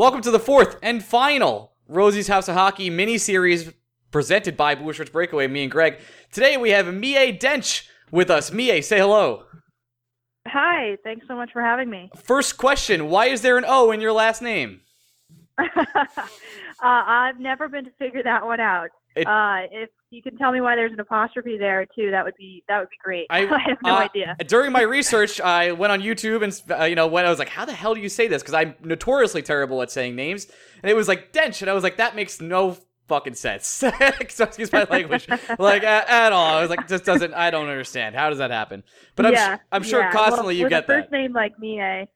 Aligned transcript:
Welcome 0.00 0.22
to 0.22 0.30
the 0.30 0.40
fourth 0.40 0.78
and 0.82 1.04
final 1.04 1.72
Rosie's 1.86 2.26
House 2.26 2.48
of 2.48 2.54
Hockey 2.54 2.88
mini 2.88 3.18
series 3.18 3.70
presented 4.10 4.56
by 4.56 4.74
Blueshirts 4.74 5.12
Breakaway. 5.12 5.46
Me 5.46 5.64
and 5.64 5.70
Greg. 5.70 5.98
Today 6.32 6.56
we 6.56 6.70
have 6.70 6.86
Miye 6.86 7.38
D'Oench 7.38 7.86
with 8.10 8.30
us. 8.30 8.48
Miye, 8.48 8.82
say 8.82 8.98
hello. 8.98 9.44
Hi, 10.48 10.96
thanks 11.04 11.26
so 11.28 11.36
much 11.36 11.52
for 11.52 11.60
having 11.60 11.90
me. 11.90 12.10
First 12.16 12.56
question: 12.56 13.10
Why 13.10 13.26
is 13.26 13.42
there 13.42 13.58
an 13.58 13.66
O 13.68 13.90
in 13.90 14.00
your 14.00 14.12
last 14.12 14.40
name? 14.40 14.80
uh, 15.58 15.66
I've 16.82 17.38
never 17.38 17.68
been 17.68 17.84
to 17.84 17.90
figure 17.98 18.22
that 18.22 18.46
one 18.46 18.58
out. 18.58 18.88
It- 19.14 19.26
uh, 19.26 19.66
if 19.70 19.90
you 20.10 20.22
can 20.22 20.36
tell 20.36 20.50
me 20.52 20.60
why 20.60 20.74
there's 20.76 20.92
an 20.92 21.00
apostrophe 21.00 21.56
there 21.56 21.86
too, 21.86 22.10
that 22.10 22.24
would 22.24 22.36
be 22.36 22.64
that 22.68 22.80
would 22.80 22.90
be 22.90 22.96
great. 23.02 23.26
I, 23.30 23.40
have 23.68 23.78
no 23.82 23.94
uh, 23.94 23.98
idea. 24.00 24.36
During 24.46 24.72
my 24.72 24.82
research, 24.82 25.40
I 25.40 25.72
went 25.72 25.92
on 25.92 26.00
YouTube 26.00 26.42
and 26.42 26.80
uh, 26.80 26.84
you 26.84 26.94
know 26.94 27.06
when 27.06 27.24
I 27.24 27.30
was 27.30 27.38
like, 27.38 27.48
"How 27.48 27.64
the 27.64 27.72
hell 27.72 27.94
do 27.94 28.00
you 28.00 28.08
say 28.08 28.28
this?" 28.28 28.42
Because 28.42 28.54
I'm 28.54 28.74
notoriously 28.82 29.42
terrible 29.42 29.82
at 29.82 29.90
saying 29.90 30.16
names, 30.16 30.46
and 30.82 30.90
it 30.90 30.94
was 30.94 31.08
like 31.08 31.32
Dench, 31.32 31.62
and 31.62 31.70
I 31.70 31.74
was 31.74 31.84
like, 31.84 31.96
"That 31.98 32.16
makes 32.16 32.40
no 32.40 32.76
fucking 33.08 33.34
sense." 33.34 33.66
so 34.28 34.44
excuse 34.44 34.72
my 34.72 34.84
language, 34.84 35.28
like 35.58 35.82
at, 35.84 36.08
at 36.08 36.32
all. 36.32 36.56
I 36.56 36.60
was 36.60 36.70
like, 36.70 36.88
"Just 36.88 37.04
doesn't." 37.04 37.32
I 37.34 37.50
don't 37.50 37.68
understand. 37.68 38.14
How 38.16 38.30
does 38.30 38.38
that 38.38 38.50
happen? 38.50 38.82
But 39.16 39.26
I'm 39.26 39.32
yeah, 39.32 39.58
I'm 39.70 39.82
sure 39.82 40.00
yeah. 40.00 40.12
constantly 40.12 40.54
well, 40.54 40.62
you 40.62 40.68
get 40.68 40.84
a 40.84 40.86
first 40.86 41.10
that. 41.10 41.16
name 41.16 41.32
like 41.32 41.56
Miye. 41.58 42.08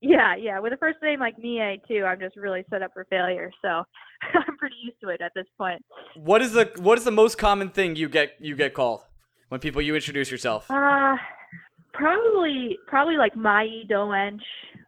Yeah, 0.00 0.34
yeah. 0.34 0.58
With 0.60 0.72
a 0.72 0.76
first 0.78 0.98
name 1.02 1.20
like 1.20 1.36
Miye 1.36 1.80
too, 1.86 2.04
I'm 2.04 2.18
just 2.18 2.36
really 2.36 2.64
set 2.70 2.82
up 2.82 2.92
for 2.92 3.04
failure. 3.10 3.50
So 3.62 3.68
I'm 4.34 4.56
pretty 4.58 4.76
used 4.82 5.00
to 5.02 5.10
it 5.10 5.20
at 5.20 5.32
this 5.34 5.46
point. 5.58 5.84
What 6.16 6.42
is 6.42 6.52
the 6.52 6.70
what 6.78 6.98
is 6.98 7.04
the 7.04 7.10
most 7.10 7.38
common 7.38 7.68
thing 7.70 7.96
you 7.96 8.08
get 8.08 8.32
you 8.40 8.56
get 8.56 8.74
called 8.74 9.02
when 9.48 9.60
people 9.60 9.82
you 9.82 9.94
introduce 9.94 10.30
yourself? 10.30 10.70
Uh, 10.70 11.16
probably 11.92 12.78
probably 12.86 13.16
like 13.16 13.36
Mai 13.36 13.82
Doench, 13.90 14.40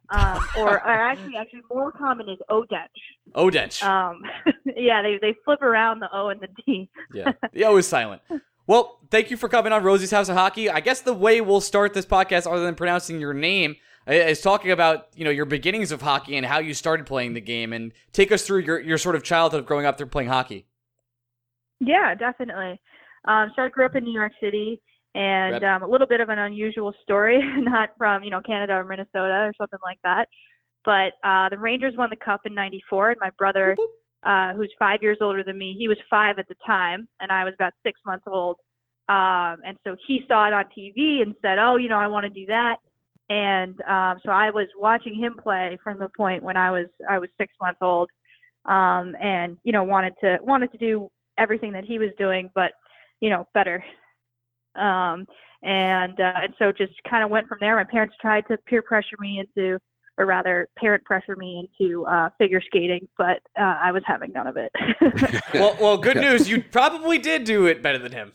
um, 0.09 0.39
or, 0.57 0.75
or 0.75 0.89
actually 0.89 1.35
actually 1.37 1.61
more 1.71 1.91
common 1.91 2.27
is 2.29 2.39
Odench. 2.49 2.87
Odench. 3.35 3.83
Um, 3.83 4.23
yeah, 4.75 5.01
they 5.03 5.19
they 5.21 5.35
flip 5.45 5.61
around 5.61 5.99
the 5.99 6.09
O 6.11 6.29
and 6.29 6.41
the 6.41 6.49
D. 6.65 6.89
Yeah, 7.13 7.33
the 7.53 7.65
O 7.65 7.77
is 7.77 7.87
silent. 7.87 8.21
Well, 8.65 8.99
thank 9.11 9.29
you 9.29 9.35
for 9.35 9.49
coming 9.49 9.73
on 9.73 9.83
Rosie's 9.83 10.11
House 10.11 10.29
of 10.29 10.37
Hockey. 10.37 10.69
I 10.69 10.79
guess 10.79 11.01
the 11.01 11.13
way 11.13 11.41
we'll 11.41 11.61
start 11.61 11.93
this 11.93 12.05
podcast, 12.05 12.49
other 12.49 12.63
than 12.63 12.75
pronouncing 12.75 13.19
your 13.19 13.33
name, 13.33 13.75
is 14.07 14.41
talking 14.41 14.71
about 14.71 15.07
you 15.15 15.23
know 15.23 15.31
your 15.31 15.45
beginnings 15.45 15.91
of 15.91 16.01
hockey 16.01 16.35
and 16.35 16.45
how 16.45 16.59
you 16.59 16.73
started 16.73 17.05
playing 17.05 17.33
the 17.33 17.41
game, 17.41 17.73
and 17.73 17.93
take 18.11 18.31
us 18.31 18.45
through 18.45 18.59
your 18.59 18.79
your 18.79 18.97
sort 18.97 19.15
of 19.15 19.23
childhood 19.23 19.61
of 19.61 19.65
growing 19.65 19.85
up 19.85 19.97
through 19.97 20.07
playing 20.07 20.29
hockey. 20.29 20.65
Yeah, 21.79 22.15
definitely. 22.15 22.79
Um, 23.25 23.51
so 23.55 23.61
I 23.63 23.69
grew 23.69 23.85
up 23.85 23.95
in 23.95 24.03
New 24.03 24.13
York 24.13 24.33
City, 24.41 24.81
and 25.15 25.63
um, 25.63 25.83
a 25.83 25.87
little 25.87 26.07
bit 26.07 26.21
of 26.21 26.29
an 26.29 26.39
unusual 26.39 26.93
story, 27.03 27.39
not 27.57 27.89
from 27.97 28.23
you 28.23 28.29
know 28.29 28.41
Canada 28.41 28.73
or 28.73 28.83
Minnesota 28.83 29.45
or 29.47 29.53
something 29.57 29.79
like 29.83 29.99
that. 30.03 30.27
But 30.85 31.13
uh, 31.27 31.49
the 31.49 31.57
Rangers 31.57 31.93
won 31.97 32.09
the 32.09 32.17
cup 32.17 32.41
in 32.45 32.53
'94, 32.53 33.11
and 33.11 33.19
my 33.21 33.29
brother, 33.37 33.75
uh, 34.23 34.53
who's 34.53 34.73
five 34.77 34.99
years 35.01 35.17
older 35.21 35.43
than 35.43 35.57
me, 35.57 35.75
he 35.77 35.87
was 35.87 35.97
five 36.09 36.39
at 36.39 36.47
the 36.47 36.55
time, 36.65 37.07
and 37.19 37.31
I 37.31 37.43
was 37.45 37.53
about 37.53 37.73
six 37.83 37.99
months 38.05 38.25
old. 38.27 38.57
Um, 39.09 39.57
and 39.65 39.77
so 39.85 39.95
he 40.07 40.21
saw 40.27 40.47
it 40.47 40.53
on 40.53 40.65
TV 40.77 41.21
and 41.21 41.35
said, 41.41 41.57
"Oh, 41.59 41.77
you 41.77 41.89
know, 41.89 41.97
I 41.97 42.07
want 42.07 42.25
to 42.25 42.29
do 42.29 42.45
that." 42.47 42.77
And 43.33 43.81
um, 43.89 44.19
so 44.23 44.31
I 44.31 44.51
was 44.51 44.67
watching 44.77 45.15
him 45.15 45.35
play 45.41 45.79
from 45.83 45.97
the 45.97 46.09
point 46.15 46.43
when 46.43 46.55
I 46.55 46.69
was 46.69 46.85
I 47.09 47.17
was 47.17 47.29
six 47.39 47.51
months 47.59 47.79
old, 47.81 48.07
um, 48.65 49.15
and 49.19 49.57
you 49.63 49.71
know 49.71 49.83
wanted 49.83 50.13
to 50.21 50.37
wanted 50.43 50.71
to 50.73 50.77
do 50.77 51.09
everything 51.39 51.73
that 51.73 51.83
he 51.83 51.97
was 51.97 52.11
doing, 52.19 52.51
but 52.53 52.73
you 53.21 53.31
know 53.31 53.47
better. 53.55 53.83
Um, 54.75 55.25
and 55.63 56.19
uh, 56.19 56.41
and 56.43 56.53
so 56.59 56.71
just 56.71 56.93
kind 57.09 57.23
of 57.23 57.31
went 57.31 57.47
from 57.47 57.57
there. 57.59 57.75
My 57.75 57.85
parents 57.85 58.15
tried 58.21 58.45
to 58.49 58.57
peer 58.67 58.83
pressure 58.83 59.17
me 59.19 59.39
into, 59.39 59.79
or 60.17 60.25
rather, 60.25 60.69
parent 60.77 61.03
pressure 61.05 61.35
me 61.35 61.69
into 61.79 62.05
uh, 62.05 62.29
figure 62.37 62.61
skating, 62.61 63.07
but 63.17 63.41
uh, 63.59 63.77
I 63.81 63.91
was 63.91 64.03
having 64.05 64.31
none 64.31 64.47
of 64.47 64.57
it. 64.57 64.71
Well, 65.53 65.77
well, 65.79 65.97
good 65.97 66.17
news. 66.17 66.49
You 66.49 66.63
probably 66.63 67.19
did 67.19 67.43
do 67.43 67.67
it 67.67 67.83
better 67.83 67.99
than 67.99 68.11
him 68.11 68.31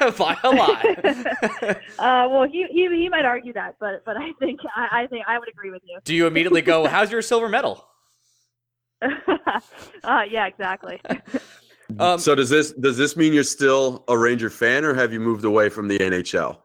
by 0.18 0.36
a 0.42 0.50
lot. 0.50 0.84
uh, 1.98 2.28
well, 2.28 2.48
he, 2.50 2.66
he 2.70 2.88
he 2.88 3.08
might 3.08 3.24
argue 3.24 3.52
that, 3.52 3.76
but 3.78 4.04
but 4.04 4.16
I 4.16 4.32
think 4.40 4.60
I, 4.74 5.02
I 5.02 5.06
think 5.06 5.24
I 5.28 5.38
would 5.38 5.48
agree 5.48 5.70
with 5.70 5.82
you. 5.86 5.98
Do 6.04 6.14
you 6.14 6.26
immediately 6.26 6.62
go, 6.62 6.86
"How's 6.88 7.12
your 7.12 7.22
silver 7.22 7.48
medal"? 7.48 7.84
uh, 9.02 10.22
yeah, 10.28 10.46
exactly. 10.46 11.00
Um, 11.98 12.18
so 12.18 12.34
does 12.34 12.50
this 12.50 12.72
does 12.72 12.96
this 12.96 13.16
mean 13.16 13.32
you're 13.32 13.44
still 13.44 14.04
a 14.08 14.18
Ranger 14.18 14.50
fan, 14.50 14.84
or 14.84 14.94
have 14.94 15.12
you 15.12 15.20
moved 15.20 15.44
away 15.44 15.68
from 15.68 15.86
the 15.86 15.98
NHL? 15.98 16.58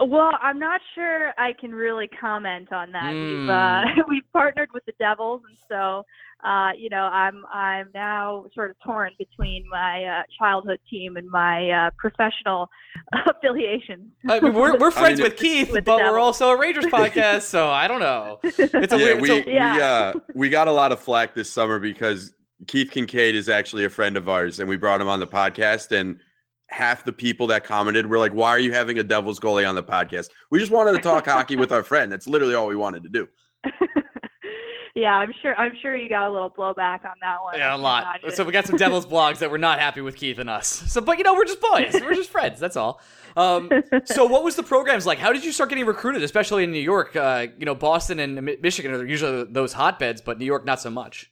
Well, 0.00 0.32
I'm 0.42 0.58
not 0.58 0.80
sure 0.94 1.32
I 1.38 1.52
can 1.52 1.70
really 1.72 2.08
comment 2.08 2.72
on 2.72 2.90
that. 2.92 3.12
We've 3.12 3.44
Hmm. 3.44 3.50
uh, 3.50 3.82
we've 4.08 4.30
partnered 4.32 4.70
with 4.74 4.84
the 4.86 4.92
Devils, 4.98 5.42
and 5.48 5.56
so 5.68 6.04
uh, 6.44 6.70
you 6.76 6.90
know 6.90 7.04
I'm 7.04 7.44
I'm 7.52 7.90
now 7.94 8.46
sort 8.54 8.70
of 8.70 8.76
torn 8.84 9.12
between 9.18 9.64
my 9.70 10.04
uh, 10.04 10.22
childhood 10.38 10.80
team 10.90 11.16
and 11.16 11.28
my 11.30 11.70
uh, 11.70 11.90
professional 11.96 12.68
affiliations. 13.26 14.10
I 14.28 14.40
mean, 14.40 14.52
we're 14.52 14.76
we're 14.78 14.90
friends 15.02 15.20
mean, 15.20 15.28
with 15.30 15.36
Keith, 15.38 15.70
with 15.72 15.84
but 15.84 15.98
we're 15.98 16.18
also 16.18 16.50
a 16.50 16.58
Rangers 16.58 16.86
podcast, 16.86 17.42
so 17.42 17.70
I 17.70 17.86
don't 17.86 18.00
know. 18.00 18.40
It's 18.42 18.74
a 18.92 18.98
yeah, 18.98 19.04
weird. 19.14 19.20
we 19.20 19.30
a- 19.30 19.44
Yeah. 19.46 19.74
we 19.76 19.80
uh 19.82 20.20
we 20.34 20.48
got 20.48 20.66
a 20.68 20.72
lot 20.72 20.90
of 20.92 20.98
flack 21.00 21.34
this 21.34 21.50
summer 21.52 21.78
because 21.78 22.34
Keith 22.66 22.90
Kinkaid 22.90 23.34
is 23.34 23.48
actually 23.48 23.84
a 23.84 23.90
friend 23.90 24.16
of 24.16 24.28
ours, 24.28 24.58
and 24.58 24.68
we 24.68 24.76
brought 24.76 25.00
him 25.00 25.08
on 25.08 25.20
the 25.20 25.26
podcast. 25.26 25.92
And 25.92 26.18
half 26.74 27.04
the 27.04 27.12
people 27.12 27.46
that 27.46 27.64
commented 27.64 28.06
were 28.06 28.18
like, 28.18 28.32
"Why 28.32 28.50
are 28.50 28.58
you 28.58 28.72
having 28.72 28.98
a 28.98 29.04
Devils 29.04 29.38
goalie 29.38 29.68
on 29.68 29.76
the 29.76 29.82
podcast?" 29.82 30.30
We 30.50 30.58
just 30.58 30.72
wanted 30.72 30.92
to 30.92 30.98
talk 30.98 31.26
hockey 31.26 31.56
with 31.56 31.70
our 31.70 31.82
friend. 31.90 32.10
That's 32.10 32.26
literally 32.26 32.54
all 32.54 32.66
we 32.66 32.76
wanted 32.76 33.04
to 33.04 33.08
do. 33.08 33.28
yeah, 34.96 35.14
I'm 35.14 35.32
sure 35.40 35.54
I'm 35.56 35.72
sure 35.80 35.96
you 35.96 36.08
got 36.08 36.28
a 36.28 36.32
little 36.32 36.50
blowback 36.50 37.04
on 37.04 37.14
that 37.20 37.42
one. 37.42 37.56
Yeah, 37.56 37.76
a 37.76 37.78
lot. 37.78 38.20
So 38.34 38.42
we 38.44 38.50
got 38.50 38.66
some 38.66 38.76
Devils 38.76 39.06
blogs 39.06 39.38
that 39.38 39.52
were 39.52 39.58
not 39.58 39.78
happy 39.78 40.00
with 40.00 40.16
Keith 40.16 40.38
and 40.38 40.50
us. 40.50 40.66
So, 40.68 41.00
but 41.00 41.16
you 41.18 41.24
know, 41.24 41.34
we're 41.34 41.44
just 41.44 41.60
boys. 41.60 41.92
We're 41.94 42.14
just 42.14 42.30
friends. 42.30 42.58
That's 42.58 42.76
all. 42.76 43.00
Um, 43.36 43.70
so, 44.04 44.24
what 44.26 44.42
was 44.42 44.56
the 44.56 44.62
programs 44.64 45.06
like? 45.06 45.18
How 45.18 45.32
did 45.32 45.44
you 45.44 45.52
start 45.52 45.68
getting 45.68 45.86
recruited, 45.86 46.24
especially 46.24 46.64
in 46.64 46.72
New 46.72 46.80
York? 46.80 47.14
Uh, 47.14 47.46
you 47.56 47.66
know, 47.66 47.74
Boston 47.74 48.18
and 48.18 48.58
Michigan 48.60 48.92
are 48.92 49.04
usually 49.04 49.44
those 49.44 49.72
hotbeds, 49.72 50.20
but 50.20 50.38
New 50.38 50.44
York 50.44 50.64
not 50.64 50.80
so 50.80 50.90
much. 50.90 51.30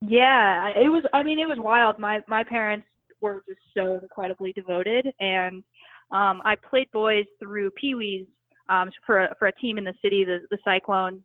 Yeah, 0.00 0.70
it 0.74 0.88
was. 0.88 1.04
I 1.12 1.22
mean, 1.22 1.38
it 1.38 1.48
was 1.48 1.58
wild. 1.58 1.98
My 1.98 2.20
my 2.28 2.44
parents 2.44 2.86
were 3.20 3.42
just 3.48 3.60
so 3.76 3.98
incredibly 4.02 4.52
devoted, 4.52 5.12
and 5.20 5.62
um, 6.10 6.40
I 6.44 6.56
played 6.56 6.90
boys 6.92 7.26
through 7.38 7.70
Pee 7.72 7.94
Wees 7.94 8.26
um, 8.68 8.90
for 9.04 9.24
a, 9.24 9.34
for 9.38 9.48
a 9.48 9.52
team 9.52 9.78
in 9.78 9.84
the 9.84 9.94
city, 10.02 10.24
the 10.24 10.40
the 10.50 10.58
Cyclones. 10.64 11.22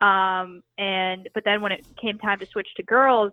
Um, 0.00 0.62
and 0.78 1.28
but 1.34 1.44
then 1.44 1.62
when 1.62 1.72
it 1.72 1.86
came 2.00 2.18
time 2.18 2.38
to 2.40 2.46
switch 2.46 2.68
to 2.76 2.82
girls, 2.82 3.32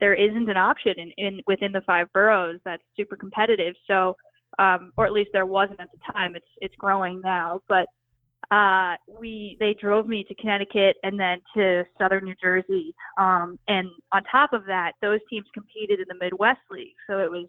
there 0.00 0.14
isn't 0.14 0.50
an 0.50 0.56
option 0.56 0.94
in, 0.98 1.12
in 1.16 1.40
within 1.46 1.72
the 1.72 1.80
five 1.82 2.12
boroughs 2.12 2.60
that's 2.64 2.82
super 2.96 3.16
competitive. 3.16 3.74
So, 3.86 4.16
um, 4.58 4.92
or 4.96 5.06
at 5.06 5.12
least 5.12 5.30
there 5.32 5.46
wasn't 5.46 5.80
at 5.80 5.90
the 5.92 6.12
time. 6.12 6.34
It's 6.34 6.46
it's 6.60 6.74
growing 6.76 7.20
now, 7.20 7.60
but 7.68 7.86
uh, 8.50 8.96
we 9.20 9.56
they 9.60 9.74
drove 9.80 10.06
me 10.06 10.24
to 10.24 10.34
Connecticut 10.34 10.96
and 11.02 11.18
then 11.18 11.38
to 11.56 11.84
Southern 11.98 12.24
New 12.24 12.34
Jersey. 12.42 12.94
Um, 13.18 13.58
and 13.68 13.88
on 14.12 14.22
top 14.24 14.52
of 14.52 14.64
that, 14.66 14.92
those 15.00 15.20
teams 15.30 15.46
competed 15.54 16.00
in 16.00 16.06
the 16.08 16.22
Midwest 16.22 16.60
League. 16.70 16.94
So 17.08 17.18
it 17.18 17.30
was 17.30 17.46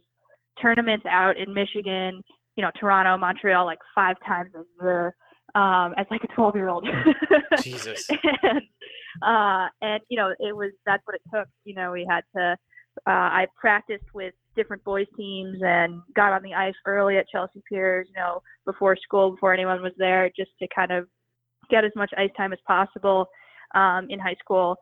tournaments 0.62 1.06
out 1.09 1.38
in 1.38 1.53
Michigan, 1.53 2.22
you 2.56 2.64
know, 2.64 2.72
Toronto, 2.80 3.18
Montreal, 3.18 3.66
like 3.66 3.80
five 3.96 4.16
times 4.26 4.52
a 4.56 4.64
year. 4.82 5.16
Um, 5.56 5.94
as 5.98 6.08
like 6.09 6.24
a 6.24 6.28
12 6.34 6.56
year 6.56 6.70
old. 6.70 6.88
Jesus. 7.62 8.09
and, 8.09 8.62
uh, 9.22 9.68
and 9.82 10.02
you 10.09 10.18
know, 10.18 10.34
it 10.40 10.56
was 10.56 10.72
that's 10.86 11.03
what 11.06 11.16
it 11.16 11.22
took. 11.34 11.48
You 11.66 11.76
know, 11.76 11.92
we 11.92 12.08
had 12.09 12.24
to. 12.36 12.58
Uh, 13.08 13.12
I 13.12 13.48
practiced 13.59 14.06
with 14.14 14.34
different 14.56 14.84
boys 14.84 15.08
teams 15.18 15.58
and 15.62 16.02
got 16.16 16.31
on 16.31 16.44
the 16.44 16.54
ice 16.54 16.76
early 16.86 17.18
at 17.18 17.28
Chelsea 17.28 17.62
Piers. 17.68 18.08
You 18.09 18.22
know, 18.22 18.42
before 18.66 18.96
school, 18.96 19.31
before 19.31 19.54
anyone 19.54 19.81
was 19.81 19.94
there, 19.98 20.30
just 20.36 20.52
to 20.59 20.68
kind 20.74 20.92
of 20.92 21.08
get 21.70 21.84
as 21.84 21.92
much 21.96 22.12
ice 22.18 22.30
time 22.38 22.53
as 22.53 22.59
possible 22.68 23.28
um, 23.76 24.08
in 24.09 24.20
high 24.20 24.36
school, 24.40 24.76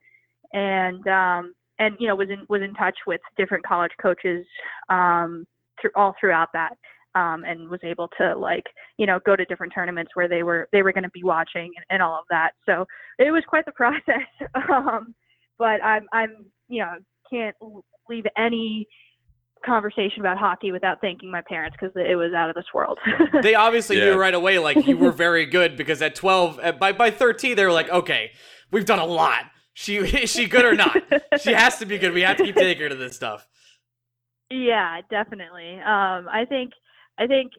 and 0.53 1.05
um, 1.07 1.53
and 1.79 1.95
you 1.99 2.07
know 2.07 2.15
was 2.15 2.29
in 2.29 2.45
was 2.49 2.61
in 2.61 2.73
touch 2.73 2.97
with 3.07 3.21
different 3.37 3.65
college 3.65 3.91
coaches 4.01 4.45
um, 4.89 5.45
through 5.79 5.91
all 5.95 6.15
throughout 6.19 6.49
that. 6.53 6.73
Um, 7.13 7.43
and 7.43 7.67
was 7.67 7.81
able 7.83 8.07
to 8.19 8.33
like 8.37 8.63
you 8.97 9.05
know 9.05 9.19
go 9.25 9.35
to 9.35 9.43
different 9.43 9.73
tournaments 9.75 10.11
where 10.13 10.29
they 10.29 10.43
were 10.43 10.69
they 10.71 10.81
were 10.81 10.93
going 10.93 11.03
to 11.03 11.09
be 11.09 11.25
watching 11.25 11.69
and, 11.75 11.85
and 11.89 12.01
all 12.01 12.17
of 12.17 12.23
that 12.29 12.51
so 12.65 12.85
it 13.19 13.31
was 13.31 13.43
quite 13.49 13.65
the 13.65 13.71
process 13.75 14.23
um, 14.69 15.13
but 15.59 15.83
i'm 15.83 16.07
i'm 16.13 16.45
you 16.69 16.79
know 16.79 16.93
can't 17.29 17.53
leave 18.11 18.25
any 18.37 18.87
conversation 19.65 20.19
about 20.21 20.37
hockey 20.37 20.71
without 20.71 20.99
thanking 21.01 21.29
my 21.31 21.41
parents 21.47 21.77
because 21.79 21.93
it 21.95 22.15
was 22.15 22.33
out 22.33 22.49
of 22.49 22.55
this 22.55 22.65
world 22.73 22.97
They 23.43 23.53
obviously 23.55 23.97
Yeah. 23.97 24.05
knew 24.05 24.17
right 24.19 24.33
away, 24.33 24.57
like 24.59 24.85
you 24.87 24.97
were 24.97 25.11
very 25.11 25.45
good 25.45 25.77
because 25.77 26.01
at 26.01 26.15
twelve, 26.15 26.59
uh, 26.61 26.71
by 26.73 26.91
by 26.93 27.11
thirteen, 27.11 27.55
they 27.55 27.65
were 27.65 27.71
like, 27.71 27.89
okay, 27.89 28.31
we've 28.71 28.85
done 28.85 28.99
a 28.99 29.05
lot. 29.05 29.43
She 29.73 29.97
is 30.23 30.29
she 30.31 30.47
good 30.47 30.65
or 30.65 30.75
not? 30.75 30.97
She 31.39 31.53
has 31.53 31.77
to 31.79 31.85
be 31.85 31.97
good. 31.97 32.11
We 32.13 32.21
have 32.21 32.37
to 32.37 32.43
keep 32.43 32.55
taking 32.55 32.83
her 32.83 32.89
to 32.89 32.95
this 32.95 33.15
stuff. 33.15 33.47
Yeah, 34.49 35.01
definitely. 35.09 35.75
Um, 35.75 36.27
I 36.29 36.45
think 36.49 36.71
I 37.17 37.27
think 37.27 37.51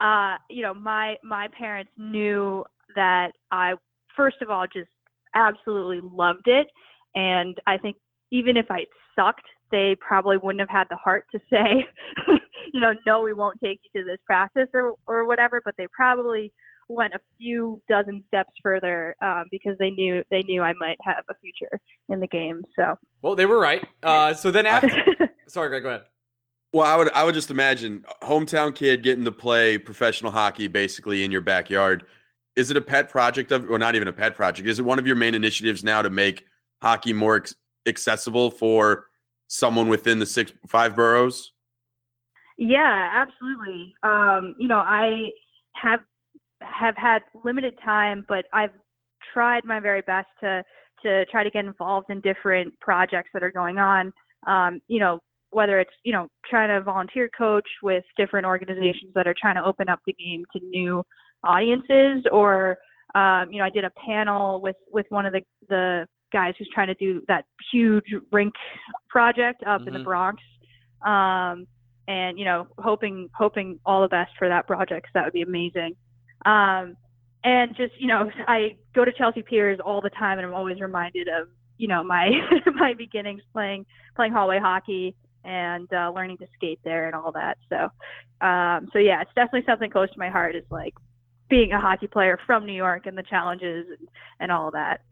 uh, 0.00 0.36
you 0.48 0.62
know 0.62 0.74
my 0.74 1.16
my 1.24 1.48
parents 1.58 1.90
knew 1.98 2.64
that 2.94 3.32
I 3.50 3.74
first 4.16 4.36
of 4.42 4.48
all 4.48 4.64
just 4.72 4.90
absolutely 5.34 6.00
loved 6.02 6.46
it, 6.46 6.68
And 7.14 7.56
I 7.66 7.78
think 7.78 7.96
even 8.30 8.56
if 8.56 8.66
I 8.70 8.84
sucked, 9.16 9.46
they 9.72 9.96
probably 9.96 10.36
wouldn't 10.36 10.60
have 10.60 10.68
had 10.68 10.86
the 10.88 10.96
heart 10.96 11.24
to 11.32 11.40
say, 11.50 11.84
you 12.72 12.80
know, 12.80 12.94
no, 13.06 13.22
we 13.22 13.32
won't 13.32 13.58
take 13.60 13.80
you 13.82 14.00
to 14.00 14.06
this 14.06 14.18
practice 14.24 14.68
or 14.72 14.94
or 15.08 15.26
whatever. 15.26 15.60
But 15.64 15.74
they 15.76 15.88
probably 15.88 16.52
went 16.88 17.14
a 17.14 17.20
few 17.38 17.82
dozen 17.88 18.22
steps 18.28 18.52
further 18.62 19.16
um, 19.22 19.44
because 19.50 19.76
they 19.78 19.90
knew 19.90 20.22
they 20.30 20.42
knew 20.42 20.62
I 20.62 20.74
might 20.74 20.98
have 21.02 21.24
a 21.28 21.34
future 21.40 21.80
in 22.08 22.20
the 22.20 22.26
game. 22.28 22.62
So 22.76 22.96
Well, 23.22 23.34
they 23.34 23.46
were 23.46 23.58
right. 23.58 23.84
Uh, 24.02 24.34
so 24.34 24.50
then 24.50 24.66
after, 24.66 24.90
sorry, 25.48 25.68
Greg, 25.68 25.82
go 25.82 25.88
ahead. 25.88 26.02
Well, 26.72 26.86
I 26.86 26.96
would 26.96 27.12
I 27.12 27.24
would 27.24 27.34
just 27.34 27.50
imagine 27.50 28.04
hometown 28.22 28.74
kid 28.74 29.02
getting 29.02 29.24
to 29.24 29.32
play 29.32 29.78
professional 29.78 30.30
hockey 30.30 30.68
basically 30.68 31.24
in 31.24 31.30
your 31.30 31.40
backyard. 31.40 32.04
Is 32.54 32.70
it 32.70 32.76
a 32.76 32.82
pet 32.82 33.08
project 33.08 33.50
of, 33.50 33.70
or 33.70 33.78
not 33.78 33.94
even 33.94 34.08
a 34.08 34.12
pet 34.12 34.34
project? 34.34 34.68
Is 34.68 34.78
it 34.78 34.82
one 34.82 34.98
of 34.98 35.06
your 35.06 35.16
main 35.16 35.34
initiatives 35.34 35.82
now 35.82 36.02
to 36.02 36.10
make 36.10 36.44
hockey 36.82 37.14
more 37.14 37.36
ex- 37.36 37.54
accessible 37.86 38.50
for 38.50 39.06
someone 39.52 39.88
within 39.88 40.18
the 40.18 40.26
six 40.26 40.52
five 40.66 40.96
boroughs? 40.96 41.52
Yeah, 42.56 43.10
absolutely. 43.12 43.94
Um, 44.02 44.54
you 44.58 44.66
know, 44.66 44.78
I 44.78 45.28
have 45.74 46.00
have 46.60 46.96
had 46.96 47.22
limited 47.44 47.74
time, 47.84 48.24
but 48.28 48.46
I've 48.52 48.70
tried 49.32 49.64
my 49.64 49.78
very 49.78 50.00
best 50.02 50.28
to 50.40 50.62
to 51.02 51.26
try 51.26 51.44
to 51.44 51.50
get 51.50 51.64
involved 51.64 52.08
in 52.10 52.20
different 52.20 52.78
projects 52.80 53.30
that 53.34 53.42
are 53.42 53.50
going 53.50 53.78
on. 53.78 54.12
Um, 54.46 54.80
you 54.88 55.00
know, 55.00 55.18
whether 55.50 55.80
it's 55.80 55.92
you 56.02 56.12
know 56.12 56.28
trying 56.48 56.68
to 56.68 56.82
volunteer 56.82 57.28
coach 57.36 57.68
with 57.82 58.04
different 58.16 58.46
organizations 58.46 59.12
that 59.14 59.26
are 59.26 59.34
trying 59.38 59.56
to 59.56 59.64
open 59.64 59.88
up 59.88 60.00
the 60.06 60.14
game 60.14 60.44
to 60.56 60.64
new 60.64 61.02
audiences, 61.44 62.24
or 62.32 62.78
um, 63.14 63.52
you 63.52 63.58
know, 63.58 63.64
I 63.64 63.70
did 63.70 63.84
a 63.84 63.90
panel 64.06 64.62
with 64.62 64.76
with 64.90 65.06
one 65.10 65.26
of 65.26 65.34
the 65.34 65.42
the 65.68 66.06
guys 66.32 66.54
who's 66.58 66.68
trying 66.74 66.88
to 66.88 66.94
do 66.94 67.22
that 67.28 67.44
huge 67.72 68.04
rink 68.30 68.54
project 69.08 69.62
up 69.66 69.80
mm-hmm. 69.80 69.88
in 69.88 69.92
the 69.94 69.98
mm-hmm. 70.00 70.04
Bronx. 70.04 70.42
Um, 71.04 71.66
and 72.08 72.38
you 72.38 72.44
know, 72.44 72.66
hoping 72.78 73.28
hoping 73.34 73.78
all 73.86 74.02
the 74.02 74.08
best 74.08 74.32
for 74.38 74.48
that 74.48 74.66
project. 74.66 75.06
Cause 75.06 75.12
that 75.14 75.24
would 75.24 75.32
be 75.32 75.42
amazing. 75.42 75.94
Um, 76.44 76.96
and 77.44 77.76
just 77.76 77.92
you 77.98 78.08
know, 78.08 78.30
I 78.48 78.76
go 78.94 79.04
to 79.04 79.12
Chelsea 79.12 79.42
Piers 79.42 79.78
all 79.84 80.00
the 80.00 80.10
time, 80.10 80.38
and 80.38 80.46
I'm 80.46 80.54
always 80.54 80.80
reminded 80.80 81.28
of 81.28 81.48
you 81.78 81.88
know 81.88 82.02
my 82.02 82.30
my 82.74 82.94
beginnings 82.94 83.42
playing 83.52 83.86
playing 84.16 84.32
hallway 84.32 84.58
hockey 84.58 85.14
and 85.44 85.92
uh, 85.92 86.10
learning 86.14 86.38
to 86.38 86.46
skate 86.54 86.78
there 86.84 87.06
and 87.06 87.16
all 87.16 87.32
that. 87.32 87.58
So, 87.68 88.46
um, 88.46 88.88
so 88.92 88.98
yeah, 88.98 89.22
it's 89.22 89.30
definitely 89.34 89.64
something 89.66 89.90
close 89.90 90.10
to 90.10 90.18
my 90.18 90.28
heart. 90.28 90.56
Is 90.56 90.64
like 90.70 90.94
being 91.48 91.72
a 91.72 91.80
hockey 91.80 92.06
player 92.06 92.38
from 92.46 92.66
New 92.66 92.72
York 92.72 93.06
and 93.06 93.16
the 93.16 93.22
challenges 93.22 93.86
and, 93.98 94.08
and 94.40 94.52
all 94.52 94.70
that. 94.70 95.02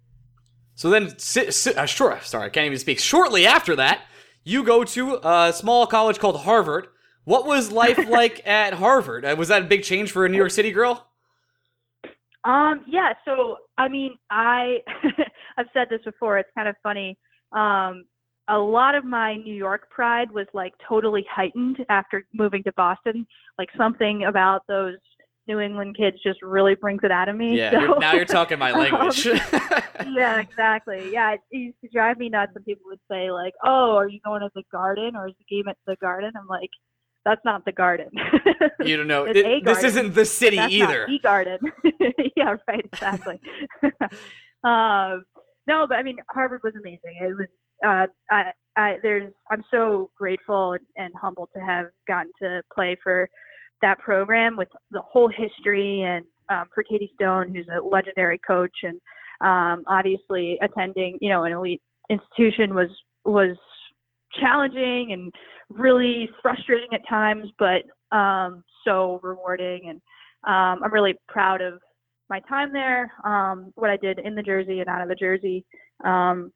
So 0.81 0.89
then, 0.89 1.19
si- 1.19 1.51
si- 1.51 1.75
uh, 1.75 1.85
sure, 1.85 2.19
sorry, 2.23 2.47
I 2.47 2.49
can't 2.49 2.65
even 2.65 2.79
speak. 2.79 3.01
Shortly 3.01 3.47
after 3.47 3.77
that, 3.77 4.01
you 4.45 4.65
go 4.65 4.83
to 4.83 5.21
a 5.23 5.53
small 5.53 5.87
college 5.87 6.19
called 6.19 6.41
Harvard. 6.41 6.87
What 7.25 7.45
was 7.45 7.71
life 7.71 7.99
like 8.09 8.47
at 8.47 8.73
Harvard? 8.73 9.27
Uh, 9.27 9.37
was 9.37 9.49
that 9.49 9.61
a 9.61 9.65
big 9.67 9.83
change 9.83 10.11
for 10.11 10.25
a 10.25 10.29
New 10.31 10.39
York 10.39 10.53
City 10.53 10.71
girl? 10.71 11.07
Um, 12.45 12.83
yeah. 12.87 13.13
So, 13.27 13.59
I 13.77 13.89
mean, 13.89 14.17
I 14.31 14.79
I've 15.59 15.67
said 15.75 15.89
this 15.91 16.01
before. 16.03 16.39
It's 16.39 16.49
kind 16.57 16.67
of 16.67 16.77
funny. 16.83 17.19
Um, 17.53 18.07
a 18.49 18.57
lot 18.57 18.95
of 18.95 19.05
my 19.05 19.37
New 19.37 19.55
York 19.55 19.91
pride 19.91 20.31
was 20.31 20.47
like 20.55 20.73
totally 20.89 21.27
heightened 21.31 21.85
after 21.91 22.25
moving 22.33 22.63
to 22.63 22.73
Boston. 22.73 23.27
Like 23.59 23.69
something 23.77 24.25
about 24.25 24.67
those 24.67 24.97
New 25.51 25.59
England 25.59 25.97
kids 25.97 26.17
just 26.25 26.41
really 26.43 26.77
brings 26.77 27.01
it 27.03 27.11
out 27.11 27.29
of 27.29 27.35
me. 27.35 27.59
Yeah, 27.59 27.73
so, 27.73 27.81
you're, 27.81 27.99
now 27.99 28.13
you're 28.13 28.25
talking 28.25 28.57
my 28.57 28.71
language. 28.85 29.27
um, 29.27 29.41
yeah, 30.13 30.39
exactly. 30.39 31.11
Yeah, 31.13 31.33
it, 31.33 31.41
used 31.51 31.77
to 31.83 31.91
drive 31.93 32.19
me 32.19 32.29
nuts 32.29 32.53
when 32.55 32.63
people 32.63 32.85
would 32.87 33.01
say 33.11 33.33
like, 33.33 33.53
"Oh, 33.65 33.97
are 33.97 34.09
you 34.09 34.21
going 34.25 34.43
to 34.43 34.51
the 34.55 34.63
Garden 34.71 35.17
or 35.17 35.27
is 35.27 35.35
the 35.39 35.57
game 35.57 35.67
at 35.69 35.77
the 35.89 35.97
Garden?" 35.97 36.31
I'm 36.39 36.47
like, 36.47 36.71
"That's 37.25 37.41
not 37.45 37.65
the 37.65 37.73
Garden." 37.73 38.11
you 38.85 38.97
don't 38.97 39.09
know. 39.09 39.25
It, 39.29 39.65
this 39.65 39.83
isn't 39.83 40.15
the 40.15 40.25
city 40.25 40.59
either. 40.59 41.07
the 41.09 41.19
Garden. 41.19 41.59
yeah, 42.37 42.55
right. 42.69 42.89
Exactly. 42.93 43.41
um, 44.63 45.25
no, 45.67 45.87
but 45.89 45.97
I 45.97 46.05
mean, 46.05 46.19
Harvard 46.31 46.61
was 46.63 46.75
amazing. 46.79 47.17
It 47.21 47.37
was. 47.37 47.49
Uh, 47.85 48.07
I, 48.31 48.53
I, 48.77 48.97
there's. 49.03 49.33
I'm 49.51 49.65
so 49.69 50.11
grateful 50.17 50.75
and, 50.75 50.87
and 50.97 51.13
humbled 51.21 51.49
to 51.57 51.61
have 51.61 51.87
gotten 52.07 52.31
to 52.41 52.63
play 52.73 52.97
for 53.03 53.29
that 53.83 53.99
program 53.99 54.57
with 54.57 54.69
the 54.91 55.01
whole 55.01 55.29
history 55.29 56.03
and 56.03 56.25
um, 56.51 56.67
for 56.75 56.83
Katie 56.83 57.11
Stone, 57.15 57.55
who's 57.55 57.67
a 57.69 57.81
legendary 57.81 58.39
coach, 58.39 58.75
and 58.83 59.01
um, 59.41 59.85
obviously 59.87 60.59
attending, 60.63 61.17
you 61.21 61.29
know, 61.29 61.45
an 61.45 61.53
elite 61.53 61.81
institution 62.11 62.75
was 62.75 62.89
was 63.25 63.57
challenging 64.41 65.13
and 65.13 65.33
really 65.71 66.29
frustrating 66.43 66.89
at 66.93 67.09
times, 67.09 67.49
but 67.59 67.83
um, 68.17 68.65
so 68.85 69.21
rewarding. 69.23 69.89
And 69.89 70.01
um, 70.45 70.83
I'm 70.83 70.93
really 70.93 71.15
proud 71.29 71.61
of 71.61 71.81
my 72.29 72.41
time 72.41 72.73
there, 72.73 73.13
um, 73.25 73.73
what 73.75 73.91
I 73.91 73.97
did 73.97 74.21
in 74.21 74.35
the 74.35 74.43
jersey 74.43 74.81
and 74.81 74.89
out 74.89 75.03
of 75.03 75.09
the 75.09 75.15
jersey, 75.15 75.65
um, 76.05 76.53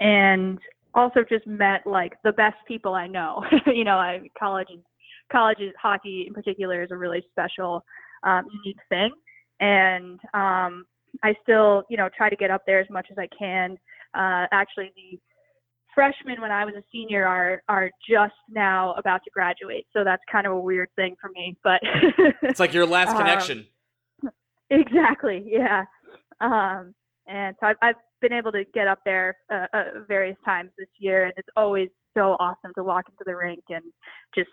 and 0.00 0.58
also 0.94 1.20
just 1.28 1.46
met 1.46 1.86
like 1.86 2.14
the 2.24 2.32
best 2.32 2.56
people 2.66 2.94
I 2.94 3.06
know. 3.06 3.44
you 3.66 3.84
know, 3.84 3.96
I 3.96 4.20
college 4.38 4.68
college 5.30 5.58
hockey 5.80 6.24
in 6.26 6.34
particular 6.34 6.82
is 6.82 6.90
a 6.90 6.96
really 6.96 7.24
special, 7.30 7.84
um, 8.22 8.44
unique 8.64 8.80
thing. 8.88 9.10
And 9.60 10.18
um, 10.34 10.84
I 11.22 11.34
still, 11.42 11.84
you 11.90 11.96
know, 11.96 12.08
try 12.16 12.30
to 12.30 12.36
get 12.36 12.50
up 12.50 12.62
there 12.66 12.80
as 12.80 12.88
much 12.90 13.08
as 13.10 13.18
I 13.18 13.28
can. 13.36 13.72
Uh, 14.14 14.46
actually, 14.52 14.92
the 14.96 15.18
freshmen 15.94 16.40
when 16.40 16.50
I 16.50 16.64
was 16.64 16.74
a 16.76 16.82
senior 16.92 17.26
are 17.26 17.62
are 17.68 17.90
just 18.08 18.34
now 18.48 18.94
about 18.94 19.22
to 19.24 19.30
graduate, 19.30 19.86
so 19.92 20.04
that's 20.04 20.22
kind 20.30 20.46
of 20.46 20.52
a 20.52 20.58
weird 20.58 20.88
thing 20.96 21.16
for 21.20 21.30
me. 21.30 21.56
But 21.62 21.80
it's 22.42 22.60
like 22.60 22.72
your 22.72 22.86
last 22.86 23.10
um, 23.10 23.18
connection. 23.18 23.66
Um, 24.22 24.30
exactly. 24.70 25.44
Yeah. 25.46 25.84
Um, 26.40 26.94
and 27.26 27.54
so 27.60 27.66
I've, 27.66 27.76
I've 27.82 27.94
been 28.20 28.32
able 28.32 28.52
to 28.52 28.64
get 28.72 28.88
up 28.88 29.00
there 29.04 29.36
uh, 29.52 29.66
uh, 29.72 29.84
various 30.08 30.36
times 30.44 30.70
this 30.78 30.88
year, 30.98 31.24
and 31.24 31.32
it's 31.36 31.48
always 31.56 31.88
so 32.14 32.36
awesome 32.40 32.72
to 32.76 32.82
walk 32.82 33.04
into 33.08 33.22
the 33.24 33.36
rink 33.36 33.62
and 33.68 33.84
just 34.34 34.50